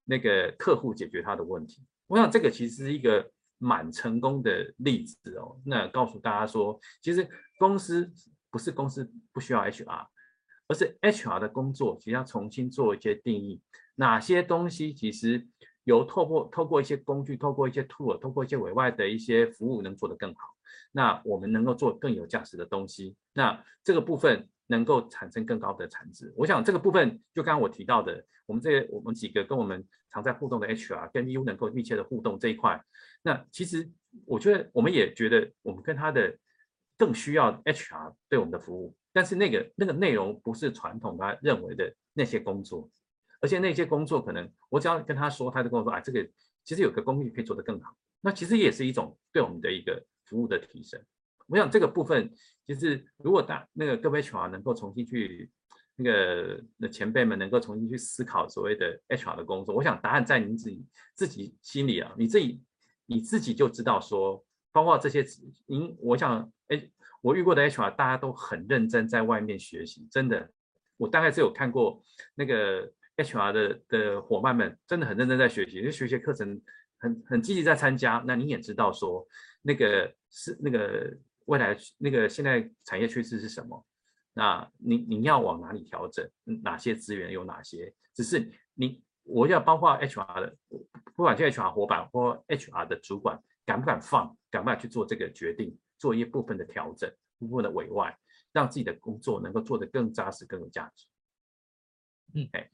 [0.05, 1.85] 那个客户解决他的问题。
[2.07, 5.61] 我想这个其实是一个蛮成功的例子哦。
[5.67, 7.29] 那告诉大家说，其实
[7.59, 8.11] 公司
[8.51, 10.07] 不是公司不需要 HR，
[10.67, 13.61] 而是 HR 的工作其实要重新做一些定义。
[13.97, 15.47] 哪些东西其实
[15.85, 20.41] 由透过透过一些工具，透过一些 tool，透过一些委外的一些服务能做得更好？
[20.93, 26.33] 那我们能够做更有价值的东西，那这个部分能够产生更高的产值。
[26.37, 32.81] 我想这个部分就刚刚我提到的，我们这我们几个跟我们常在互动的 HR 跟 BU 能够密切的互动这一块，
[33.23, 33.91] 那其实
[34.25, 36.39] 我觉得我们也觉得我们跟他的
[36.97, 42.89] 更需要 HR 对我们的服务，但是那个那个内容不是传统他认为的那些工作。
[43.41, 46.29] 而且那些工作可能，我只要跟他说，他就跟我说，啊，这个
[46.65, 47.95] 其实有个工艺可以做得更好。
[48.21, 51.01] 那其实也是一种对我们的一个服务的提升。
[51.49, 52.31] 我想这个部分，
[52.67, 55.51] 其实如果大那个各位 HR 能够重新去
[55.97, 62.63] 那个那前辈们能够重新去思考所谓的 HR 的工作，我想答案在您自己自己心里啊，你自己
[63.07, 65.25] 你自己就知道说，包括这些
[65.67, 66.91] 您，我想，哎，
[67.23, 70.51] 我遇过的 HR 大家都很认真在外面学习，真的，
[70.97, 72.03] 我大概是有看过
[72.35, 72.93] 那个。
[73.19, 76.63] HR 的的伙伴们真的很认真在学习，因为学习课程
[77.01, 78.23] 很很积极在参加。
[78.25, 79.27] 那你也知道说，
[79.61, 81.13] 那个是那个
[81.49, 83.85] 未来那个现在产业趋势是什么？
[84.35, 86.31] 那你你要往哪里调整？
[86.63, 87.93] 哪些资源有哪些？
[88.15, 90.57] 只是你我要包括 HR 的，
[91.17, 98.17] 不管是 HR 伙伴或 HR 的主管，敢不敢放，敢不敢去做这个决定，做一部分的调整，部分的委外，
[98.53, 101.07] 让自己的工作能够做得更扎实、更有价值。
[102.35, 102.71] 嗯，哎。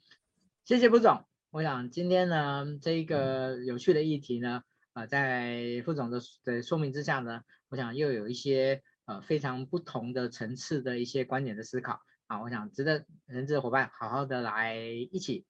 [0.65, 4.63] 谢谢副总，我想今天呢，这一个有趣的议题呢，
[4.95, 7.43] 啊、呃，在副总的的说明之下呢，
[7.75, 11.99] 我想又有一些呃非常不同的层次的一些观点的思考
[12.29, 15.45] 啊，我想值得人资伙伴好好的来一起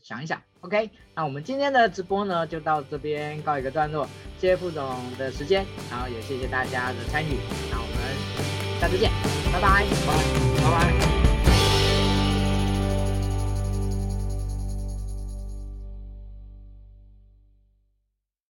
[0.00, 0.42] 想一想。
[0.60, 4.08] OK，那我们今天的直播呢就到这边告一个段落，
[4.38, 7.36] 谢谢副总的时间，然后也谢谢大家的参与，
[7.70, 9.10] 那我们下次见，
[9.52, 10.88] 拜拜，拜拜。
[10.88, 11.17] 拜拜。